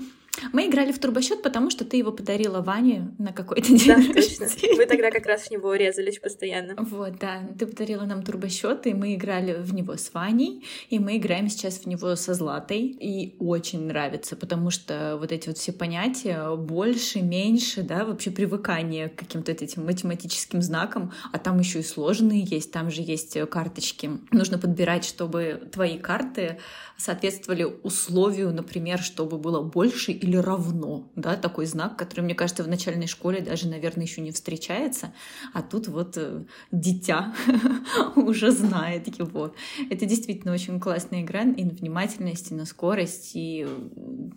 мы 0.52 0.66
играли 0.66 0.92
в 0.92 0.98
турбосчет, 0.98 1.42
потому 1.42 1.70
что 1.70 1.84
ты 1.84 1.96
его 1.96 2.12
подарила 2.12 2.60
Ване 2.60 3.14
на 3.18 3.32
какой-то 3.32 3.68
день 3.76 3.86
Да, 3.86 4.14
точно. 4.14 4.46
Вы 4.76 4.86
тогда 4.86 5.10
как 5.10 5.26
раз 5.26 5.42
в 5.42 5.50
него 5.50 5.74
резались 5.74 6.18
постоянно. 6.18 6.74
Вот, 6.78 7.18
да. 7.18 7.48
Ты 7.58 7.66
подарила 7.66 8.04
нам 8.04 8.22
турбосчет, 8.22 8.86
и 8.86 8.94
мы 8.94 9.14
играли 9.14 9.54
в 9.54 9.74
него 9.74 9.96
с 9.96 10.12
Ваней, 10.12 10.64
и 10.90 10.98
мы 10.98 11.16
играем 11.16 11.48
сейчас 11.48 11.78
в 11.78 11.86
него 11.86 12.14
со 12.16 12.34
Златой. 12.34 12.80
И 12.80 13.36
очень 13.38 13.86
нравится, 13.86 14.36
потому 14.36 14.70
что 14.70 15.16
вот 15.20 15.32
эти 15.32 15.48
вот 15.48 15.58
все 15.58 15.72
понятия 15.72 16.56
больше, 16.56 17.20
меньше, 17.22 17.82
да, 17.82 18.04
вообще 18.04 18.30
привыкание 18.30 19.08
к 19.08 19.16
каким-то 19.16 19.52
этим 19.52 19.84
математическим 19.84 20.62
знакам, 20.62 21.12
а 21.32 21.38
там 21.38 21.58
еще 21.58 21.80
и 21.80 21.82
сложные 21.82 22.42
есть, 22.42 22.72
там 22.72 22.90
же 22.90 23.02
есть 23.02 23.38
карточки. 23.50 24.10
Нужно 24.30 24.58
подбирать, 24.58 25.04
чтобы 25.04 25.68
твои 25.72 25.98
карты 25.98 26.58
соответствовали 26.96 27.64
условию, 27.82 28.52
например, 28.52 29.00
чтобы 29.00 29.38
было 29.38 29.62
больше 29.62 30.12
или 30.12 30.27
равно, 30.36 31.10
да, 31.16 31.36
такой 31.36 31.66
знак, 31.66 31.96
который, 31.96 32.20
мне 32.20 32.34
кажется, 32.34 32.62
в 32.62 32.68
начальной 32.68 33.06
школе 33.06 33.40
даже, 33.40 33.68
наверное, 33.68 34.04
еще 34.04 34.20
не 34.20 34.32
встречается, 34.32 35.12
а 35.54 35.62
тут 35.62 35.88
вот 35.88 36.16
э, 36.16 36.44
дитя 36.70 37.34
уже 38.16 38.50
знает 38.50 39.18
его. 39.18 39.54
Это 39.90 40.06
действительно 40.06 40.52
очень 40.52 40.78
классная 40.78 41.22
игра 41.22 41.42
и 41.42 41.64
на 41.64 41.70
внимательность, 41.70 42.50
и 42.50 42.54
на 42.54 42.66
скорость, 42.66 43.32
и 43.34 43.66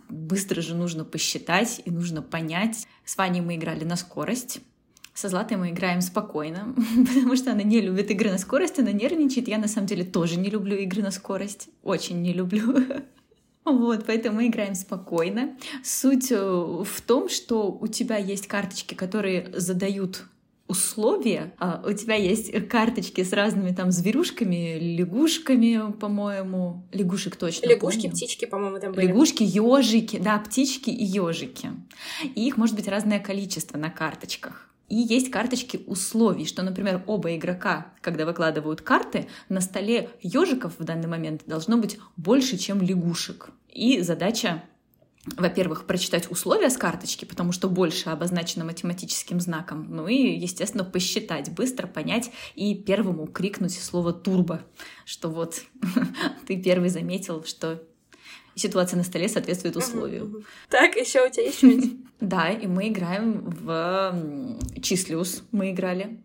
быстро 0.08 0.62
же 0.62 0.74
нужно 0.74 1.04
посчитать, 1.04 1.82
и 1.84 1.90
нужно 1.90 2.22
понять. 2.22 2.86
С 3.04 3.16
Ваней 3.16 3.40
мы 3.40 3.56
играли 3.56 3.84
на 3.84 3.96
скорость, 3.96 4.60
со 5.14 5.28
Златой 5.28 5.58
мы 5.58 5.70
играем 5.70 6.00
спокойно, 6.00 6.74
потому 7.06 7.36
что 7.36 7.52
она 7.52 7.62
не 7.62 7.80
любит 7.80 8.10
игры 8.10 8.30
на 8.30 8.38
скорость, 8.38 8.78
она 8.78 8.92
нервничает. 8.92 9.48
Я 9.48 9.58
на 9.58 9.68
самом 9.68 9.86
деле 9.86 10.04
тоже 10.04 10.38
не 10.38 10.48
люблю 10.48 10.76
игры 10.76 11.02
на 11.02 11.10
скорость, 11.10 11.68
очень 11.82 12.22
не 12.22 12.32
люблю. 12.32 12.74
Вот, 13.64 14.06
поэтому 14.06 14.36
мы 14.36 14.48
играем 14.48 14.74
спокойно. 14.74 15.56
Суть 15.84 16.32
э, 16.32 16.36
в 16.36 17.00
том, 17.06 17.28
что 17.28 17.70
у 17.70 17.86
тебя 17.86 18.16
есть 18.16 18.48
карточки, 18.48 18.94
которые 18.94 19.52
задают 19.54 20.24
условия. 20.66 21.54
А 21.58 21.82
у 21.86 21.92
тебя 21.92 22.16
есть 22.16 22.68
карточки 22.68 23.22
с 23.22 23.32
разными 23.32 23.72
там 23.74 23.92
зверюшками, 23.92 24.78
лягушками, 24.78 25.92
по-моему. 25.92 26.82
Лягушек 26.92 27.36
точно. 27.36 27.66
Лягушки, 27.66 28.02
помню. 28.02 28.16
птички, 28.16 28.44
по-моему, 28.46 28.80
там 28.80 28.92
были. 28.92 29.06
Лягушки, 29.06 29.42
ежики, 29.42 30.18
да, 30.18 30.38
птички 30.38 30.90
и 30.90 31.04
ежики. 31.04 31.70
И 32.34 32.46
их 32.46 32.56
может 32.56 32.74
быть 32.74 32.88
разное 32.88 33.20
количество 33.20 33.78
на 33.78 33.90
карточках. 33.90 34.71
И 34.92 34.96
есть 34.96 35.30
карточки 35.30 35.80
условий, 35.86 36.44
что, 36.44 36.62
например, 36.62 37.02
оба 37.06 37.34
игрока, 37.34 37.94
когда 38.02 38.26
выкладывают 38.26 38.82
карты, 38.82 39.26
на 39.48 39.62
столе 39.62 40.10
ежиков 40.20 40.74
в 40.78 40.84
данный 40.84 41.08
момент 41.08 41.44
должно 41.46 41.78
быть 41.78 41.98
больше, 42.18 42.58
чем 42.58 42.82
лягушек. 42.82 43.48
И 43.70 44.02
задача 44.02 44.62
во-первых, 45.38 45.86
прочитать 45.86 46.30
условия 46.30 46.68
с 46.68 46.76
карточки, 46.76 47.24
потому 47.24 47.52
что 47.52 47.70
больше 47.70 48.10
обозначено 48.10 48.66
математическим 48.66 49.40
знаком, 49.40 49.86
ну 49.88 50.08
и, 50.08 50.36
естественно, 50.36 50.84
посчитать, 50.84 51.52
быстро 51.52 51.86
понять 51.86 52.30
и 52.54 52.74
первому 52.74 53.28
крикнуть 53.28 53.80
слово 53.80 54.12
«турбо», 54.12 54.62
что 55.06 55.30
вот 55.30 55.62
ты 56.46 56.60
первый 56.60 56.90
заметил, 56.90 57.44
что 57.44 57.82
ситуация 58.54 58.96
на 58.96 59.04
столе 59.04 59.28
соответствует 59.28 59.76
условию. 59.76 60.44
Так, 60.68 60.96
еще 60.96 61.26
у 61.26 61.30
тебя 61.30 61.44
есть 61.44 61.58
что-нибудь? 61.58 61.96
Да, 62.20 62.50
и 62.50 62.68
мы 62.68 62.88
играем 62.88 63.50
в 63.50 64.16
Числиус, 64.80 65.42
мы 65.50 65.72
играли. 65.72 66.20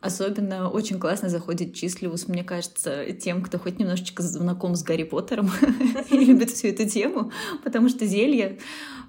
Особенно 0.00 0.68
очень 0.68 0.98
классно 0.98 1.28
заходит 1.28 1.74
Числиус, 1.74 2.26
мне 2.26 2.42
кажется, 2.42 3.12
тем, 3.12 3.42
кто 3.42 3.58
хоть 3.58 3.78
немножечко 3.78 4.22
знаком 4.22 4.74
с 4.74 4.82
Гарри 4.82 5.04
Поттером 5.04 5.50
и 6.10 6.16
любит 6.16 6.50
всю 6.50 6.68
эту 6.68 6.88
тему, 6.88 7.30
потому 7.62 7.88
что 7.88 8.04
зелья, 8.04 8.58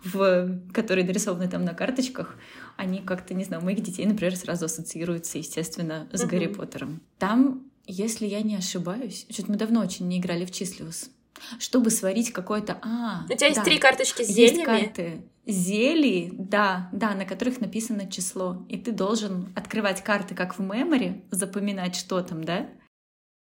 в... 0.03 0.59
которые 0.71 1.05
нарисованы 1.05 1.47
там 1.47 1.65
на 1.65 1.73
карточках, 1.73 2.35
они 2.77 2.99
как-то, 3.01 3.33
не 3.33 3.43
знаю, 3.43 3.63
у 3.63 3.65
моих 3.65 3.81
детей, 3.81 4.05
например, 4.05 4.35
сразу 4.35 4.65
ассоциируются, 4.65 5.39
естественно, 5.39 6.07
с 6.13 6.23
Гарри 6.25 6.47
Поттером. 6.47 7.01
Там, 7.17 7.63
если 7.87 8.27
я 8.27 8.41
не 8.43 8.55
ошибаюсь, 8.55 9.25
что-то 9.31 9.51
мы 9.51 9.57
давно 9.57 9.81
очень 9.81 10.07
не 10.07 10.19
играли 10.19 10.45
в 10.45 10.51
Числиус, 10.51 11.09
чтобы 11.59 11.89
сварить 11.89 12.31
какое-то... 12.31 12.79
А, 12.81 13.25
У 13.29 13.35
тебя 13.35 13.47
есть 13.47 13.63
три 13.63 13.79
карточки 13.79 14.23
с 14.23 14.27
зельями? 14.27 14.57
Есть 14.57 14.65
карты 14.65 15.23
зелий, 15.45 16.31
да, 16.33 16.89
да, 16.91 17.13
на 17.13 17.25
которых 17.25 17.59
написано 17.59 18.09
число. 18.09 18.65
И 18.69 18.77
ты 18.77 18.91
должен 18.91 19.51
открывать 19.55 20.03
карты, 20.03 20.35
как 20.35 20.57
в 20.57 20.61
мемори, 20.61 21.25
запоминать, 21.31 21.95
что 21.95 22.21
там, 22.21 22.43
да? 22.43 22.69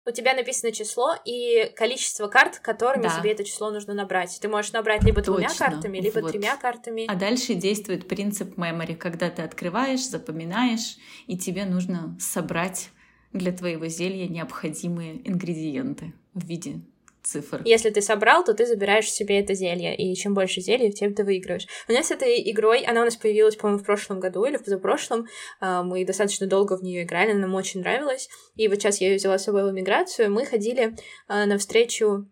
У 0.08 0.12
тебя 0.12 0.36
написано 0.36 0.72
число 0.72 1.16
и 1.26 1.72
количество 1.76 2.28
карт, 2.28 2.60
которыми 2.60 3.04
да. 3.04 3.20
тебе 3.20 3.32
это 3.32 3.44
число 3.44 3.72
нужно 3.72 3.96
набрать. 3.96 4.38
Ты 4.40 4.48
можешь 4.48 4.72
набрать 4.72 5.04
либо 5.04 5.22
Точно. 5.22 5.34
двумя 5.34 5.50
картами, 5.50 5.98
либо 5.98 6.20
вот. 6.20 6.32
тремя 6.32 6.58
картами. 6.58 7.06
А 7.08 7.16
дальше 7.16 7.56
действует 7.56 8.08
принцип 8.08 8.56
мемори, 8.56 8.94
когда 8.94 9.32
ты 9.32 9.42
открываешь, 9.42 10.08
запоминаешь, 10.08 10.98
и 11.26 11.36
тебе 11.38 11.66
нужно 11.66 12.16
собрать 12.20 12.90
для 13.34 13.52
твоего 13.52 13.88
зелья 13.88 14.28
необходимые 14.28 15.28
ингредиенты 15.28 16.14
в 16.36 16.46
виде 16.46 16.82
цифр. 17.26 17.62
Если 17.66 17.90
ты 17.90 18.02
собрал, 18.02 18.44
то 18.44 18.54
ты 18.54 18.66
забираешь 18.66 19.12
себе 19.12 19.40
это 19.40 19.54
зелье, 19.54 19.96
и 19.96 20.16
чем 20.16 20.34
больше 20.34 20.62
зелья, 20.62 20.92
тем 20.92 21.14
ты 21.14 21.24
выигрываешь. 21.24 21.68
У 21.88 21.94
нас 21.94 22.08
с 22.08 22.12
этой 22.12 22.50
игрой, 22.52 22.82
она 22.82 23.02
у 23.02 23.06
нас 23.06 23.16
появилась, 23.16 23.56
по-моему, 23.56 23.82
в 23.82 23.86
прошлом 23.86 24.20
году 24.20 24.46
или 24.46 24.58
в 24.58 24.64
позапрошлом, 24.64 25.28
а, 25.60 25.84
мы 25.84 26.06
достаточно 26.06 26.48
долго 26.48 26.78
в 26.78 26.84
нее 26.84 27.04
играли, 27.04 27.34
нам 27.34 27.54
очень 27.56 27.82
нравилась, 27.82 28.30
и 28.56 28.68
вот 28.68 28.76
сейчас 28.76 29.02
я 29.02 29.10
ее 29.10 29.18
взяла 29.18 29.38
с 29.38 29.44
собой 29.44 29.64
в 29.64 29.72
эмиграцию, 29.72 30.32
мы 30.32 30.46
ходили 30.46 30.96
а, 31.28 31.46
на 31.46 31.58
встречу 31.58 32.28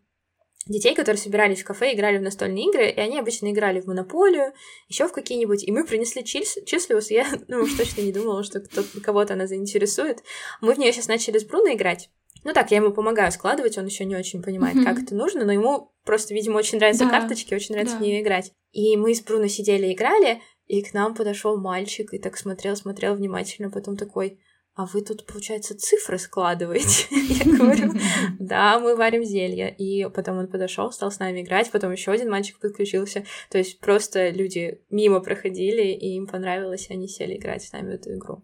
детей, 0.67 0.95
которые 0.95 1.19
собирались 1.19 1.61
в 1.61 1.65
кафе, 1.65 1.93
играли 1.93 2.17
в 2.17 2.21
настольные 2.21 2.69
игры, 2.69 2.89
и 2.89 2.99
они 2.99 3.19
обычно 3.19 3.51
играли 3.51 3.81
в 3.81 3.87
монополию, 3.87 4.53
еще 4.87 5.07
в 5.07 5.11
какие-нибудь, 5.11 5.63
и 5.63 5.71
мы 5.71 5.85
принесли 5.85 6.23
чис 6.23 6.57
числиус, 6.65 7.11
я 7.11 7.27
ну, 7.47 7.61
уж 7.61 7.73
точно 7.73 8.01
не 8.01 8.13
думала, 8.13 8.43
что 8.43 8.63
кого-то 9.03 9.33
она 9.33 9.47
заинтересует. 9.47 10.19
Мы 10.61 10.73
в 10.73 10.79
нее 10.79 10.93
сейчас 10.93 11.07
начали 11.07 11.37
с 11.37 11.43
Бруно 11.43 11.73
играть, 11.73 12.09
ну 12.43 12.53
так, 12.53 12.71
я 12.71 12.77
ему 12.77 12.91
помогаю 12.91 13.31
складывать, 13.31 13.77
он 13.77 13.85
еще 13.85 14.05
не 14.05 14.15
очень 14.15 14.41
понимает, 14.41 14.75
mm-hmm. 14.75 14.83
как 14.83 15.01
это 15.01 15.15
нужно, 15.15 15.45
но 15.45 15.51
ему 15.51 15.93
просто, 16.03 16.33
видимо, 16.33 16.57
очень 16.57 16.77
нравятся 16.77 17.05
да. 17.05 17.11
карточки, 17.11 17.53
очень 17.53 17.73
нравится 17.73 17.95
да. 17.95 18.03
в 18.03 18.05
нее 18.05 18.21
играть. 18.21 18.51
И 18.71 18.97
мы 18.97 19.13
с 19.13 19.21
Бруно 19.21 19.47
сидели 19.47 19.87
и 19.87 19.93
играли, 19.93 20.41
и 20.67 20.81
к 20.81 20.93
нам 20.93 21.15
подошел 21.15 21.59
мальчик 21.59 22.13
и 22.13 22.19
так 22.19 22.37
смотрел, 22.37 22.75
смотрел 22.75 23.15
внимательно, 23.15 23.69
потом 23.69 23.97
такой, 23.97 24.39
а 24.75 24.87
вы 24.87 25.01
тут, 25.01 25.27
получается, 25.27 25.77
цифры 25.77 26.17
складываете? 26.17 27.05
Я 27.11 27.57
говорю, 27.57 27.91
да, 28.39 28.79
мы 28.79 28.95
варим 28.95 29.23
зелья. 29.23 29.67
И 29.67 30.09
потом 30.09 30.39
он 30.39 30.47
подошел, 30.47 30.91
стал 30.91 31.11
с 31.11 31.19
нами 31.19 31.41
играть, 31.41 31.69
потом 31.69 31.91
еще 31.91 32.11
один 32.11 32.31
мальчик 32.31 32.59
подключился. 32.59 33.23
То 33.51 33.59
есть 33.59 33.79
просто 33.79 34.29
люди 34.29 34.81
мимо 34.89 35.19
проходили, 35.19 35.83
и 35.83 36.15
им 36.15 36.25
понравилось, 36.25 36.87
и 36.89 36.93
они 36.93 37.07
сели 37.07 37.37
играть 37.37 37.63
с 37.63 37.71
нами 37.71 37.91
в 37.91 37.95
эту 37.95 38.15
игру. 38.15 38.41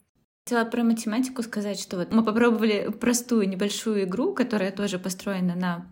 Хотела 0.49 0.65
про 0.65 0.83
математику 0.83 1.43
сказать, 1.43 1.79
что 1.79 1.97
вот 1.97 2.11
мы 2.11 2.23
попробовали 2.23 2.89
простую 2.89 3.47
небольшую 3.47 4.05
игру, 4.05 4.33
которая 4.33 4.71
тоже 4.71 4.97
построена 4.97 5.53
на 5.53 5.85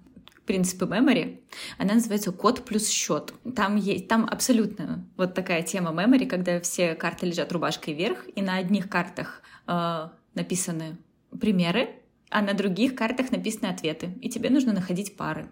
принципы 0.47 0.85
memory. 0.85 1.41
Она 1.77 1.93
называется 1.93 2.31
код 2.31 2.65
плюс 2.65 2.89
счет. 2.89 3.35
Там 3.55 3.75
есть, 3.75 4.07
там 4.07 4.25
абсолютно 4.25 5.07
вот 5.15 5.35
такая 5.35 5.61
тема 5.61 5.91
memory, 5.91 6.25
когда 6.25 6.59
все 6.59 6.95
карты 6.95 7.27
лежат 7.27 7.51
рубашкой 7.51 7.93
вверх, 7.93 8.25
и 8.35 8.41
на 8.41 8.55
одних 8.55 8.89
картах 8.89 9.43
э, 9.67 10.09
написаны 10.33 10.97
примеры, 11.39 11.89
а 12.31 12.41
на 12.41 12.55
других 12.55 12.95
картах 12.95 13.29
написаны 13.29 13.67
ответы, 13.69 14.17
и 14.23 14.27
тебе 14.27 14.49
нужно 14.49 14.73
находить 14.73 15.15
пары. 15.15 15.51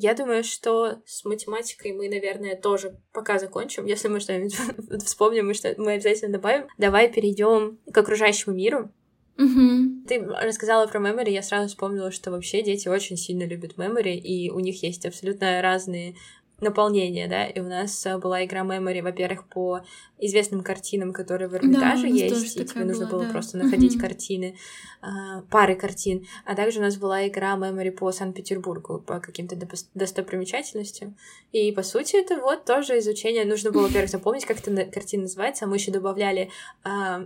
Я 0.00 0.14
думаю, 0.14 0.44
что 0.44 1.02
с 1.06 1.24
математикой 1.24 1.90
мы, 1.90 2.08
наверное, 2.08 2.54
тоже 2.54 3.00
пока 3.12 3.40
закончим. 3.40 3.84
Если 3.84 4.06
мы 4.06 4.20
что-нибудь 4.20 4.54
вспомним, 5.04 5.48
мы, 5.48 5.54
что 5.54 5.74
мы 5.76 5.94
обязательно 5.94 6.34
добавим. 6.34 6.68
Давай 6.78 7.12
перейдем 7.12 7.80
к 7.92 7.98
окружающему 7.98 8.54
миру. 8.54 8.92
Угу. 9.38 10.06
Ты 10.06 10.24
рассказала 10.24 10.86
про 10.86 11.00
мемори, 11.00 11.32
я 11.32 11.42
сразу 11.42 11.66
вспомнила, 11.66 12.12
что 12.12 12.30
вообще 12.30 12.62
дети 12.62 12.86
очень 12.86 13.16
сильно 13.16 13.42
любят 13.42 13.76
мемори, 13.76 14.16
и 14.16 14.50
у 14.50 14.60
них 14.60 14.84
есть 14.84 15.04
абсолютно 15.04 15.60
разные 15.62 16.14
наполнение, 16.60 17.28
да, 17.28 17.46
и 17.46 17.60
у 17.60 17.68
нас 17.68 18.04
э, 18.04 18.18
была 18.18 18.44
игра 18.44 18.62
Memory, 18.62 19.02
во-первых, 19.02 19.46
по 19.46 19.80
известным 20.18 20.62
картинам, 20.62 21.12
которые 21.12 21.48
в 21.48 21.54
Эрмитаже 21.54 22.02
да, 22.02 22.08
есть, 22.08 22.56
и 22.56 22.64
тебе 22.64 22.84
нужно 22.84 23.06
была, 23.06 23.18
было 23.18 23.26
да. 23.26 23.32
просто 23.32 23.58
находить 23.58 23.94
угу. 23.94 24.02
картины, 24.02 24.56
а, 25.00 25.42
пары 25.42 25.76
картин, 25.76 26.26
а 26.44 26.56
также 26.56 26.80
у 26.80 26.82
нас 26.82 26.96
была 26.96 27.28
игра 27.28 27.56
Memory 27.56 27.92
по 27.92 28.10
Санкт-Петербургу, 28.10 28.98
по 28.98 29.20
каким-то 29.20 29.56
достопримечательностям, 29.94 31.16
и, 31.52 31.70
по 31.70 31.84
сути, 31.84 32.16
это 32.16 32.40
вот 32.40 32.64
тоже 32.64 32.98
изучение, 32.98 33.44
нужно 33.44 33.70
было, 33.70 33.82
во-первых, 33.82 34.10
запомнить, 34.10 34.44
как 34.44 34.58
эта 34.58 34.84
картина 34.86 35.22
называется, 35.22 35.64
а 35.64 35.68
мы 35.68 35.76
еще 35.76 35.92
добавляли 35.92 36.50
а, 36.82 37.24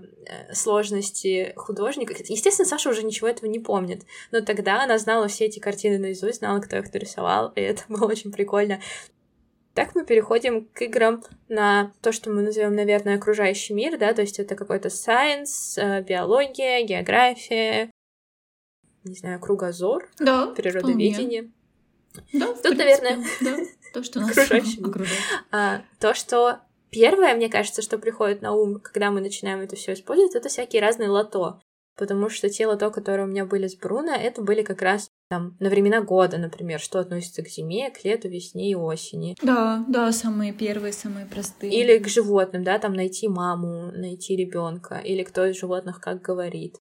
сложности 0.52 1.54
художника. 1.56 2.14
Естественно, 2.28 2.68
Саша 2.68 2.90
уже 2.90 3.02
ничего 3.02 3.28
этого 3.28 3.48
не 3.48 3.60
помнит, 3.60 4.02
но 4.30 4.42
тогда 4.42 4.82
она 4.82 4.98
знала 4.98 5.28
все 5.28 5.46
эти 5.46 5.58
картины 5.58 5.98
наизусть, 5.98 6.40
знала, 6.40 6.60
кто 6.60 6.76
их 6.76 6.92
нарисовал, 6.92 7.52
и 7.56 7.62
это 7.62 7.84
было 7.88 8.06
очень 8.06 8.30
прикольно. 8.30 8.80
Так 9.74 9.94
мы 9.94 10.04
переходим 10.04 10.66
к 10.66 10.82
играм 10.82 11.22
на 11.48 11.92
то, 12.02 12.12
что 12.12 12.30
мы 12.30 12.42
назовем, 12.42 12.74
наверное, 12.74 13.16
окружающий 13.16 13.72
мир, 13.72 13.98
да, 13.98 14.12
то 14.12 14.20
есть 14.20 14.38
это 14.38 14.54
какой-то 14.54 14.88
science, 14.88 15.76
э, 15.76 16.02
биология, 16.02 16.84
география, 16.84 17.90
не 19.04 19.14
знаю, 19.14 19.40
кругозор, 19.40 20.08
да, 20.18 20.48
природоведение. 20.48 21.50
Да, 22.32 22.48
Тут, 22.48 22.62
принципе, 22.62 22.84
наверное, 22.84 23.26
да, 23.40 23.56
то, 23.94 24.02
что 24.02 24.20
нас 24.20 24.30
окружающий 24.32 24.82
окружает. 24.82 25.20
А, 25.50 25.82
то, 25.98 26.14
что 26.14 26.60
первое, 26.90 27.34
мне 27.34 27.48
кажется, 27.48 27.80
что 27.82 27.98
приходит 27.98 28.42
на 28.42 28.52
ум, 28.52 28.80
когда 28.80 29.10
мы 29.10 29.20
начинаем 29.20 29.60
это 29.60 29.76
все 29.76 29.94
использовать, 29.94 30.34
это 30.34 30.48
всякие 30.48 30.82
разные 30.82 31.08
лото. 31.08 31.60
Потому 31.96 32.30
что 32.30 32.48
те 32.48 32.66
лото, 32.66 32.90
которые 32.90 33.26
у 33.26 33.30
меня 33.30 33.44
были 33.44 33.66
с 33.66 33.76
Бруно, 33.76 34.14
это 34.14 34.42
были 34.42 34.62
как 34.62 34.80
раз 34.80 35.10
там, 35.32 35.56
на 35.60 35.70
времена 35.70 36.02
года, 36.02 36.36
например, 36.36 36.78
что 36.78 36.98
относится 36.98 37.42
к 37.42 37.48
зиме, 37.48 37.90
к 37.90 38.04
лету, 38.04 38.28
весне 38.28 38.70
и 38.70 38.74
осени. 38.74 39.34
Да, 39.40 39.82
да, 39.88 40.12
самые 40.12 40.52
первые, 40.52 40.92
самые 40.92 41.24
простые. 41.24 41.72
Или 41.72 41.96
к 41.96 42.06
животным, 42.06 42.64
да, 42.64 42.78
там 42.78 42.92
найти 42.92 43.28
маму, 43.28 43.90
найти 43.92 44.36
ребенка, 44.36 44.96
или 44.96 45.22
кто 45.22 45.46
из 45.46 45.58
животных 45.58 46.02
как 46.02 46.20
говорит. 46.20 46.76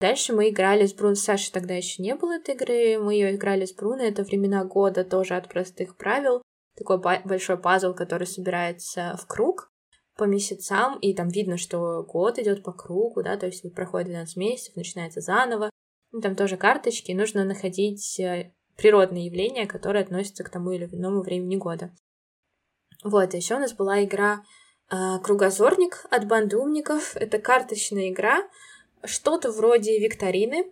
Дальше 0.00 0.32
мы 0.32 0.48
играли 0.48 0.86
с 0.86 0.92
Бруно. 0.92 1.14
Саши 1.14 1.52
тогда 1.52 1.74
еще 1.74 2.02
не 2.02 2.16
было 2.16 2.32
этой 2.32 2.56
игры. 2.56 2.98
Мы 2.98 3.14
ее 3.14 3.36
играли 3.36 3.64
с 3.64 3.72
Бруно. 3.72 4.02
Это 4.02 4.24
времена 4.24 4.64
года 4.64 5.04
тоже 5.04 5.36
от 5.36 5.48
простых 5.48 5.96
правил. 5.96 6.42
Такой 6.76 6.98
большой 6.98 7.58
пазл, 7.58 7.94
который 7.94 8.26
собирается 8.26 9.16
в 9.22 9.28
круг 9.28 9.70
по 10.16 10.24
месяцам, 10.24 10.98
и 10.98 11.14
там 11.14 11.28
видно, 11.28 11.58
что 11.58 12.02
год 12.02 12.40
идет 12.40 12.64
по 12.64 12.72
кругу, 12.72 13.22
да, 13.22 13.36
то 13.36 13.46
есть 13.46 13.64
вот 13.64 13.74
проходит 13.74 14.08
12 14.08 14.36
месяцев, 14.36 14.76
начинается 14.76 15.20
заново, 15.20 15.70
ну, 16.14 16.20
там 16.20 16.36
тоже 16.36 16.56
карточки, 16.56 17.10
нужно 17.10 17.44
находить 17.44 18.20
э, 18.20 18.52
природные 18.76 19.26
явления, 19.26 19.66
которые 19.66 20.04
относятся 20.04 20.44
к 20.44 20.48
тому 20.48 20.70
или 20.70 20.84
иному 20.84 21.22
времени 21.22 21.56
года. 21.56 21.90
Вот, 23.02 23.34
еще 23.34 23.56
у 23.56 23.58
нас 23.58 23.72
была 23.72 24.04
игра 24.04 24.44
э, 24.92 25.18
Кругозорник 25.24 26.06
от 26.10 26.28
банды 26.28 26.56
умников. 26.56 27.16
Это 27.16 27.38
карточная 27.40 28.10
игра, 28.10 28.48
что-то 29.02 29.50
вроде 29.50 29.98
викторины, 29.98 30.70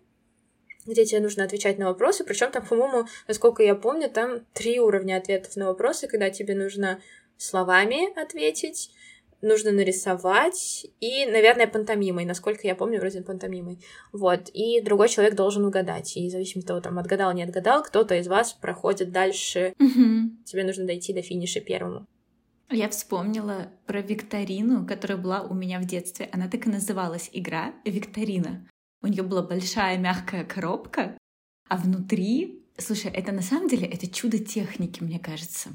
где 0.87 1.05
тебе 1.05 1.21
нужно 1.21 1.43
отвечать 1.43 1.77
на 1.77 1.87
вопросы. 1.87 2.23
Причем 2.23 2.53
там, 2.53 2.65
по-моему, 2.65 3.09
насколько 3.27 3.65
я 3.65 3.75
помню, 3.75 4.09
там 4.09 4.47
три 4.53 4.79
уровня 4.79 5.17
ответов 5.17 5.57
на 5.57 5.67
вопросы, 5.67 6.07
когда 6.07 6.31
тебе 6.31 6.55
нужно 6.55 7.03
словами 7.37 8.17
ответить, 8.17 8.93
нужно 9.43 9.73
нарисовать 9.73 10.87
и, 11.01 11.27
наверное, 11.27 11.67
пантомимой, 11.67 12.25
насколько 12.25 12.67
я 12.67 12.75
помню, 12.75 13.01
вроде 13.01 13.23
пантомимой. 13.23 13.79
Вот, 14.13 14.49
и 14.55 14.81
другой 14.81 15.09
человек 15.09 15.35
должен 15.35 15.65
угадать. 15.65 16.17
И 16.17 16.29
в 16.29 16.31
зависимости 16.31 16.67
от 16.67 16.69
того, 16.69 16.81
там, 16.81 16.99
отгадал, 16.99 17.33
не 17.35 17.43
отгадал, 17.43 17.83
кто-то 17.83 18.15
из 18.15 18.29
вас 18.29 18.53
проходит 18.53 19.11
дальше. 19.13 19.75
Угу. 19.79 20.45
Тебе 20.45 20.65
нужно 20.65 20.87
дойти 20.87 21.13
до 21.13 21.23
финиша 21.23 21.61
первому. 21.61 22.07
Я 22.71 22.89
вспомнила 22.89 23.71
про 23.87 24.01
викторину, 24.01 24.87
которая 24.87 25.19
была 25.19 25.43
у 25.43 25.53
меня 25.53 25.79
в 25.79 25.85
детстве. 25.85 26.31
Она 26.33 26.49
так 26.49 26.67
и 26.67 26.71
называлась 26.71 27.29
игра 27.33 27.75
«Викторина». 27.85 28.67
У 29.03 29.09
нее 29.09 29.23
была 29.23 29.43
большая 29.43 29.99
мягкая 29.99 30.45
коробка, 30.45 31.19
а 31.69 31.77
внутри... 31.77 32.65
Слушай, 32.79 33.11
это 33.11 33.33
на 33.33 33.43
самом 33.43 33.69
деле 33.69 33.87
это 33.87 34.07
чудо 34.07 34.39
техники, 34.39 35.03
мне 35.03 35.19
кажется. 35.19 35.71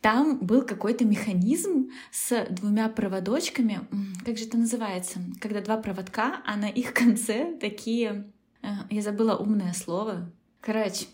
Там 0.00 0.38
был 0.38 0.62
какой-то 0.62 1.04
механизм 1.04 1.90
с 2.10 2.46
двумя 2.50 2.88
проводочками. 2.88 3.80
Как 4.24 4.38
же 4.38 4.46
это 4.46 4.56
называется? 4.56 5.20
Когда 5.40 5.60
два 5.60 5.76
проводка, 5.76 6.40
а 6.46 6.56
на 6.56 6.68
их 6.68 6.94
конце 6.94 7.56
такие... 7.60 8.30
Э, 8.62 8.68
я 8.88 9.02
забыла 9.02 9.36
умное 9.36 9.74
слово. 9.74 10.30
Короче, 10.60 11.06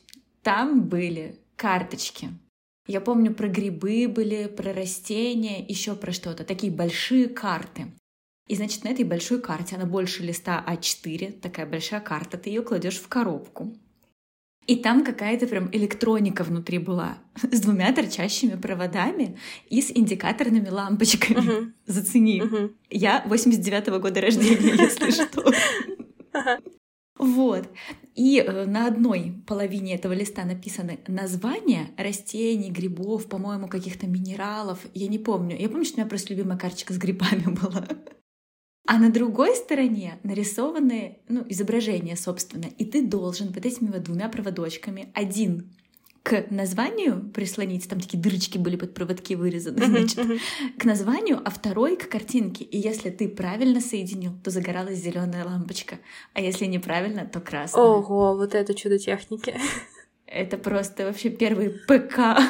там 0.42 0.84
были 0.84 1.38
карточки. 1.56 2.28
Я 2.86 3.00
помню, 3.00 3.34
про 3.34 3.48
грибы 3.48 4.06
были, 4.06 4.46
про 4.46 4.72
растения, 4.72 5.64
еще 5.66 5.96
про 5.96 6.12
что-то. 6.12 6.44
Такие 6.44 6.72
большие 6.72 7.28
карты. 7.28 7.92
И, 8.46 8.54
значит, 8.54 8.84
на 8.84 8.88
этой 8.88 9.04
большой 9.04 9.40
карте, 9.40 9.74
она 9.74 9.86
больше 9.86 10.22
листа 10.22 10.64
А4, 10.64 11.40
такая 11.40 11.66
большая 11.66 12.00
карта, 12.00 12.38
ты 12.38 12.50
ее 12.50 12.62
кладешь 12.62 13.00
в 13.00 13.08
коробку. 13.08 13.76
И 14.66 14.76
там 14.76 15.04
какая-то 15.04 15.46
прям 15.46 15.68
электроника 15.72 16.42
внутри 16.42 16.78
была 16.78 17.18
с 17.52 17.60
двумя 17.60 17.92
торчащими 17.92 18.56
проводами 18.56 19.38
и 19.68 19.80
с 19.80 19.90
индикаторными 19.94 20.68
лампочками. 20.68 21.38
Uh-huh. 21.38 21.72
Зацени. 21.86 22.40
Uh-huh. 22.40 22.74
Я 22.90 23.24
89-го 23.28 23.98
года 24.00 24.20
рождения, 24.20 24.74
если 24.78 25.10
что. 25.10 25.52
Вот. 27.18 27.68
И 28.14 28.40
э, 28.40 28.66
на 28.66 28.86
одной 28.86 29.34
половине 29.46 29.94
этого 29.94 30.12
листа 30.12 30.44
написаны 30.44 30.98
названия 31.06 31.90
растений, 31.96 32.70
грибов, 32.70 33.26
по-моему, 33.26 33.68
каких-то 33.68 34.06
минералов. 34.06 34.80
Я 34.94 35.08
не 35.08 35.18
помню. 35.18 35.56
Я 35.58 35.68
помню, 35.68 35.84
что 35.84 35.94
у 35.94 35.98
меня 35.98 36.08
просто 36.08 36.34
любимая 36.34 36.58
карточка 36.58 36.92
с 36.92 36.98
грибами 36.98 37.44
была. 37.62 37.86
А 38.86 38.98
на 38.98 39.10
другой 39.10 39.54
стороне 39.56 40.18
нарисованы 40.22 41.18
ну, 41.28 41.44
изображения, 41.48 42.16
собственно. 42.16 42.66
И 42.78 42.84
ты 42.84 43.02
должен 43.02 43.48
вот 43.48 43.66
этими 43.66 43.90
вот 43.90 44.04
двумя 44.04 44.28
проводочками 44.28 45.10
один 45.14 45.70
к 46.26 46.50
названию 46.50 47.30
прислонить, 47.32 47.88
там 47.88 48.00
такие 48.00 48.20
дырочки 48.20 48.58
были 48.58 48.74
под 48.74 48.94
проводки 48.94 49.34
вырезаны, 49.34 49.86
значит, 49.86 50.18
к 50.76 50.84
названию, 50.84 51.40
а 51.44 51.50
второй 51.50 51.96
к 51.96 52.08
картинке. 52.08 52.64
И 52.64 52.78
если 52.78 53.10
ты 53.10 53.28
правильно 53.28 53.80
соединил, 53.80 54.32
то 54.42 54.50
загоралась 54.50 54.98
зеленая 54.98 55.44
лампочка, 55.44 56.00
а 56.34 56.40
если 56.40 56.66
неправильно, 56.66 57.26
то 57.26 57.40
красная. 57.40 57.80
Ого, 57.80 58.34
вот 58.36 58.56
это 58.56 58.74
чудо 58.74 58.98
техники. 58.98 59.54
Это 60.26 60.58
просто 60.58 61.04
вообще 61.04 61.30
первый 61.30 61.70
ПК 61.70 62.40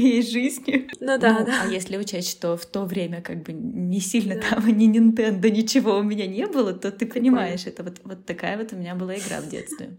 моей 0.00 0.22
жизни. 0.22 0.88
Ну 1.00 1.18
да, 1.18 1.40
ну, 1.40 1.46
да. 1.46 1.62
А 1.64 1.68
если 1.68 1.96
учесть, 1.96 2.30
что 2.30 2.56
в 2.56 2.66
то 2.66 2.84
время 2.84 3.22
как 3.22 3.42
бы 3.42 3.52
не 3.52 4.00
сильно 4.00 4.36
да. 4.36 4.50
там 4.50 4.66
ни 4.66 4.88
Nintendo, 4.90 5.50
ничего 5.50 5.98
у 5.98 6.02
меня 6.02 6.26
не 6.26 6.46
было, 6.46 6.72
то 6.72 6.90
ты 6.90 7.06
понимаешь, 7.06 7.66
это 7.66 7.82
вот, 7.82 8.00
вот 8.04 8.24
такая 8.26 8.56
вот 8.56 8.72
у 8.72 8.76
меня 8.76 8.94
была 8.94 9.14
игра 9.16 9.40
в 9.40 9.48
детстве. 9.48 9.90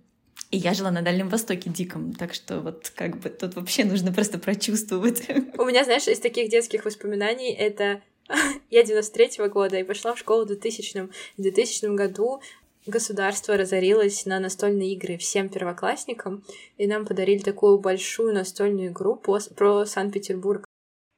И 0.50 0.58
я 0.58 0.74
жила 0.74 0.92
на 0.92 1.02
Дальнем 1.02 1.30
Востоке 1.30 1.70
диком, 1.70 2.14
так 2.14 2.34
что 2.34 2.60
вот 2.60 2.92
как 2.94 3.20
бы 3.20 3.30
тут 3.30 3.56
вообще 3.56 3.86
нужно 3.86 4.12
просто 4.12 4.38
прочувствовать. 4.38 5.24
У 5.58 5.66
меня, 5.66 5.86
знаешь, 5.86 6.08
из 6.08 6.20
таких 6.20 6.50
детских 6.50 6.84
воспоминаний 6.84 7.54
это 7.54 8.02
я 8.70 8.84
93-го 8.84 9.50
года 9.50 9.78
и 9.78 9.84
пошла 9.84 10.14
в 10.14 10.20
школу 10.20 10.44
в 10.44 10.48
2000 10.48 11.10
В 11.38 11.42
2000 11.42 11.96
году 11.96 12.42
государство 12.86 13.58
разорилось 13.58 14.26
на 14.26 14.40
настольные 14.40 14.94
игры 14.94 15.18
всем 15.18 15.50
первоклассникам, 15.50 16.44
и 16.78 16.88
нам 16.88 17.06
подарили 17.06 17.40
такую 17.40 17.80
большую 17.80 18.34
настольную 18.34 18.90
игру 18.90 19.16
про 19.16 19.86
Санкт-Петербург. 19.86 20.66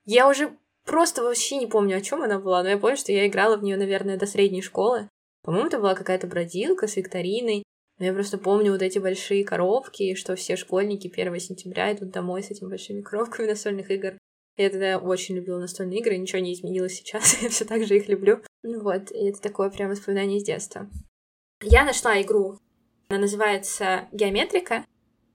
Я 0.05 0.29
уже 0.29 0.57
просто 0.85 1.23
вообще 1.23 1.57
не 1.57 1.67
помню, 1.67 1.97
о 1.97 2.01
чем 2.01 2.23
она 2.23 2.39
была, 2.39 2.63
но 2.63 2.69
я 2.69 2.77
помню, 2.77 2.97
что 2.97 3.11
я 3.11 3.27
играла 3.27 3.57
в 3.57 3.63
нее, 3.63 3.77
наверное, 3.77 4.17
до 4.17 4.25
средней 4.25 4.61
школы. 4.61 5.09
По-моему, 5.43 5.67
это 5.67 5.79
была 5.79 5.95
какая-то 5.95 6.27
бродилка 6.27 6.87
с 6.87 6.95
викториной, 6.95 7.63
но 7.99 8.05
я 8.05 8.13
просто 8.13 8.37
помню 8.37 8.71
вот 8.71 8.81
эти 8.81 8.99
большие 8.99 9.45
коробки, 9.45 10.15
что 10.15 10.35
все 10.35 10.55
школьники 10.55 11.11
1 11.13 11.39
сентября 11.39 11.93
идут 11.93 12.11
домой 12.11 12.43
с 12.43 12.51
этими 12.51 12.69
большими 12.69 13.01
коробками 13.01 13.47
настольных 13.47 13.91
игр. 13.91 14.17
Я 14.57 14.69
тогда 14.69 14.97
очень 14.99 15.35
любила 15.35 15.59
настольные 15.59 15.99
игры, 15.99 16.17
ничего 16.17 16.39
не 16.39 16.53
изменилось 16.53 16.93
сейчас, 16.93 17.37
я 17.41 17.49
все 17.49 17.65
так 17.65 17.85
же 17.85 17.97
их 17.97 18.07
люблю. 18.07 18.41
Вот, 18.63 19.11
и 19.11 19.29
это 19.29 19.41
такое 19.41 19.69
прям 19.69 19.89
воспоминание 19.89 20.37
из 20.37 20.43
детства. 20.43 20.89
Я 21.63 21.85
нашла 21.85 22.21
игру, 22.21 22.57
она 23.09 23.19
называется 23.19 24.07
«Геометрика», 24.11 24.85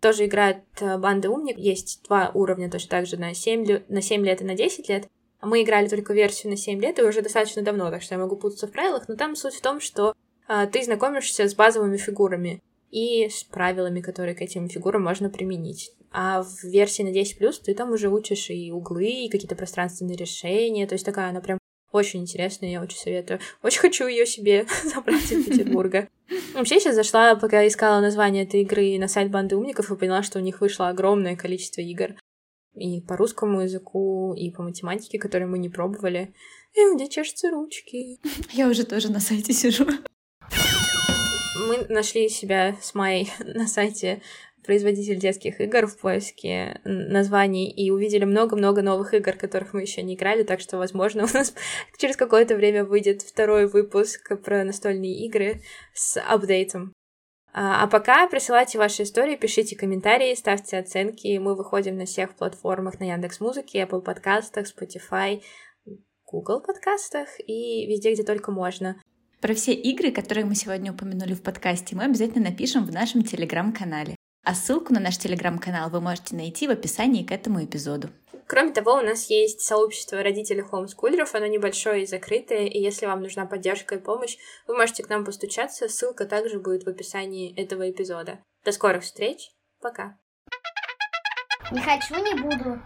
тоже 0.00 0.26
играет 0.26 0.62
э, 0.80 0.96
банда 0.98 1.30
умник. 1.30 1.58
Есть 1.58 2.04
два 2.04 2.30
уровня 2.34 2.70
точно 2.70 2.90
так 2.90 3.06
же 3.06 3.16
на 3.16 3.34
7, 3.34 3.84
на 3.88 4.02
7 4.02 4.24
лет 4.24 4.40
и 4.40 4.44
на 4.44 4.54
10 4.54 4.88
лет. 4.88 5.08
Мы 5.40 5.62
играли 5.62 5.88
только 5.88 6.12
версию 6.12 6.50
на 6.50 6.56
7 6.56 6.80
лет, 6.80 6.98
и 6.98 7.02
уже 7.02 7.22
достаточно 7.22 7.62
давно, 7.62 7.90
так 7.90 8.02
что 8.02 8.14
я 8.14 8.20
могу 8.20 8.36
путаться 8.36 8.66
в 8.66 8.72
правилах, 8.72 9.08
но 9.08 9.16
там 9.16 9.36
суть 9.36 9.54
в 9.54 9.60
том, 9.60 9.80
что 9.80 10.14
а, 10.46 10.66
ты 10.66 10.82
знакомишься 10.82 11.48
с 11.48 11.54
базовыми 11.54 11.96
фигурами 11.96 12.62
и 12.90 13.28
с 13.28 13.44
правилами, 13.44 14.00
которые 14.00 14.34
к 14.34 14.40
этим 14.40 14.68
фигурам 14.68 15.04
можно 15.04 15.30
применить. 15.30 15.92
А 16.10 16.42
в 16.42 16.64
версии 16.64 17.02
на 17.02 17.12
10+, 17.12 17.62
ты 17.64 17.74
там 17.74 17.92
уже 17.92 18.08
учишь 18.08 18.50
и 18.50 18.72
углы, 18.72 19.08
и 19.08 19.28
какие-то 19.28 19.56
пространственные 19.56 20.16
решения, 20.16 20.86
то 20.86 20.94
есть 20.94 21.04
такая 21.04 21.30
она 21.30 21.40
прям 21.40 21.58
очень 21.92 22.20
интересная, 22.20 22.70
я 22.70 22.82
очень 22.82 22.98
советую. 22.98 23.40
Очень 23.62 23.80
хочу 23.80 24.06
ее 24.06 24.26
себе 24.26 24.66
забрать 24.84 25.30
из 25.30 25.46
Петербурга. 25.46 26.08
Вообще, 26.54 26.80
сейчас 26.80 26.94
зашла, 26.94 27.34
пока 27.36 27.66
искала 27.66 28.00
название 28.00 28.44
этой 28.44 28.62
игры 28.62 28.98
на 28.98 29.08
сайт 29.08 29.30
Банды 29.30 29.56
Умников, 29.56 29.90
и 29.90 29.96
поняла, 29.96 30.22
что 30.22 30.38
у 30.38 30.42
них 30.42 30.60
вышло 30.60 30.88
огромное 30.88 31.36
количество 31.36 31.80
игр. 31.80 32.14
И 32.74 33.00
по 33.00 33.16
русскому 33.16 33.62
языку, 33.62 34.34
и 34.34 34.50
по 34.50 34.62
математике, 34.62 35.18
которые 35.18 35.48
мы 35.48 35.58
не 35.58 35.68
пробовали. 35.68 36.34
И 36.74 36.80
у 36.84 37.08
чешутся 37.08 37.50
ручки. 37.50 38.20
Я 38.52 38.68
уже 38.68 38.84
тоже 38.84 39.10
на 39.10 39.20
сайте 39.20 39.52
сижу 39.52 39.86
мы 41.58 41.86
нашли 41.88 42.28
себя 42.28 42.76
с 42.80 42.94
Майей 42.94 43.30
на 43.40 43.66
сайте 43.66 44.22
производитель 44.64 45.18
детских 45.18 45.60
игр 45.60 45.86
в 45.86 45.98
поиске 45.98 46.80
названий 46.84 47.70
и 47.70 47.90
увидели 47.90 48.24
много-много 48.24 48.82
новых 48.82 49.14
игр, 49.14 49.32
которых 49.32 49.72
мы 49.72 49.80
еще 49.80 50.02
не 50.02 50.14
играли, 50.14 50.42
так 50.42 50.60
что, 50.60 50.76
возможно, 50.76 51.24
у 51.30 51.34
нас 51.34 51.54
через 51.96 52.16
какое-то 52.16 52.54
время 52.54 52.84
выйдет 52.84 53.22
второй 53.22 53.66
выпуск 53.66 54.30
про 54.44 54.64
настольные 54.64 55.26
игры 55.26 55.62
с 55.94 56.20
апдейтом. 56.20 56.92
А, 57.54 57.82
а 57.82 57.86
пока 57.86 58.28
присылайте 58.28 58.78
ваши 58.78 59.04
истории, 59.04 59.36
пишите 59.36 59.74
комментарии, 59.74 60.34
ставьте 60.34 60.76
оценки. 60.78 61.38
Мы 61.38 61.56
выходим 61.56 61.96
на 61.96 62.04
всех 62.04 62.36
платформах 62.36 63.00
на 63.00 63.04
Яндекс 63.04 63.40
Музыке, 63.40 63.82
Apple 63.82 64.02
подкастах, 64.02 64.66
Spotify, 64.66 65.42
Google 66.30 66.60
подкастах 66.60 67.28
и 67.40 67.86
везде, 67.86 68.12
где 68.12 68.22
только 68.22 68.52
можно. 68.52 69.00
Про 69.40 69.54
все 69.54 69.72
игры, 69.72 70.10
которые 70.10 70.44
мы 70.44 70.56
сегодня 70.56 70.92
упомянули 70.92 71.32
в 71.32 71.42
подкасте, 71.42 71.94
мы 71.94 72.04
обязательно 72.04 72.50
напишем 72.50 72.84
в 72.84 72.92
нашем 72.92 73.22
телеграм-канале. 73.22 74.16
А 74.44 74.54
ссылку 74.54 74.92
на 74.92 74.98
наш 74.98 75.16
телеграм-канал 75.16 75.90
вы 75.90 76.00
можете 76.00 76.34
найти 76.34 76.66
в 76.66 76.72
описании 76.72 77.22
к 77.22 77.30
этому 77.30 77.64
эпизоду. 77.64 78.10
Кроме 78.48 78.72
того, 78.72 78.94
у 78.94 79.00
нас 79.00 79.30
есть 79.30 79.60
сообщество 79.60 80.22
родителей 80.24 80.62
хомскулеров, 80.62 81.36
оно 81.36 81.46
небольшое 81.46 82.02
и 82.02 82.06
закрытое, 82.06 82.66
и 82.66 82.80
если 82.80 83.06
вам 83.06 83.22
нужна 83.22 83.46
поддержка 83.46 83.94
и 83.94 84.00
помощь, 84.00 84.38
вы 84.66 84.76
можете 84.76 85.04
к 85.04 85.08
нам 85.08 85.24
постучаться, 85.24 85.88
ссылка 85.88 86.24
также 86.24 86.58
будет 86.58 86.84
в 86.84 86.88
описании 86.88 87.54
этого 87.56 87.88
эпизода. 87.88 88.40
До 88.64 88.72
скорых 88.72 89.04
встреч, 89.04 89.52
пока! 89.80 90.18
Не 91.70 91.80
хочу, 91.80 92.14
не 92.16 92.34
буду. 92.42 92.80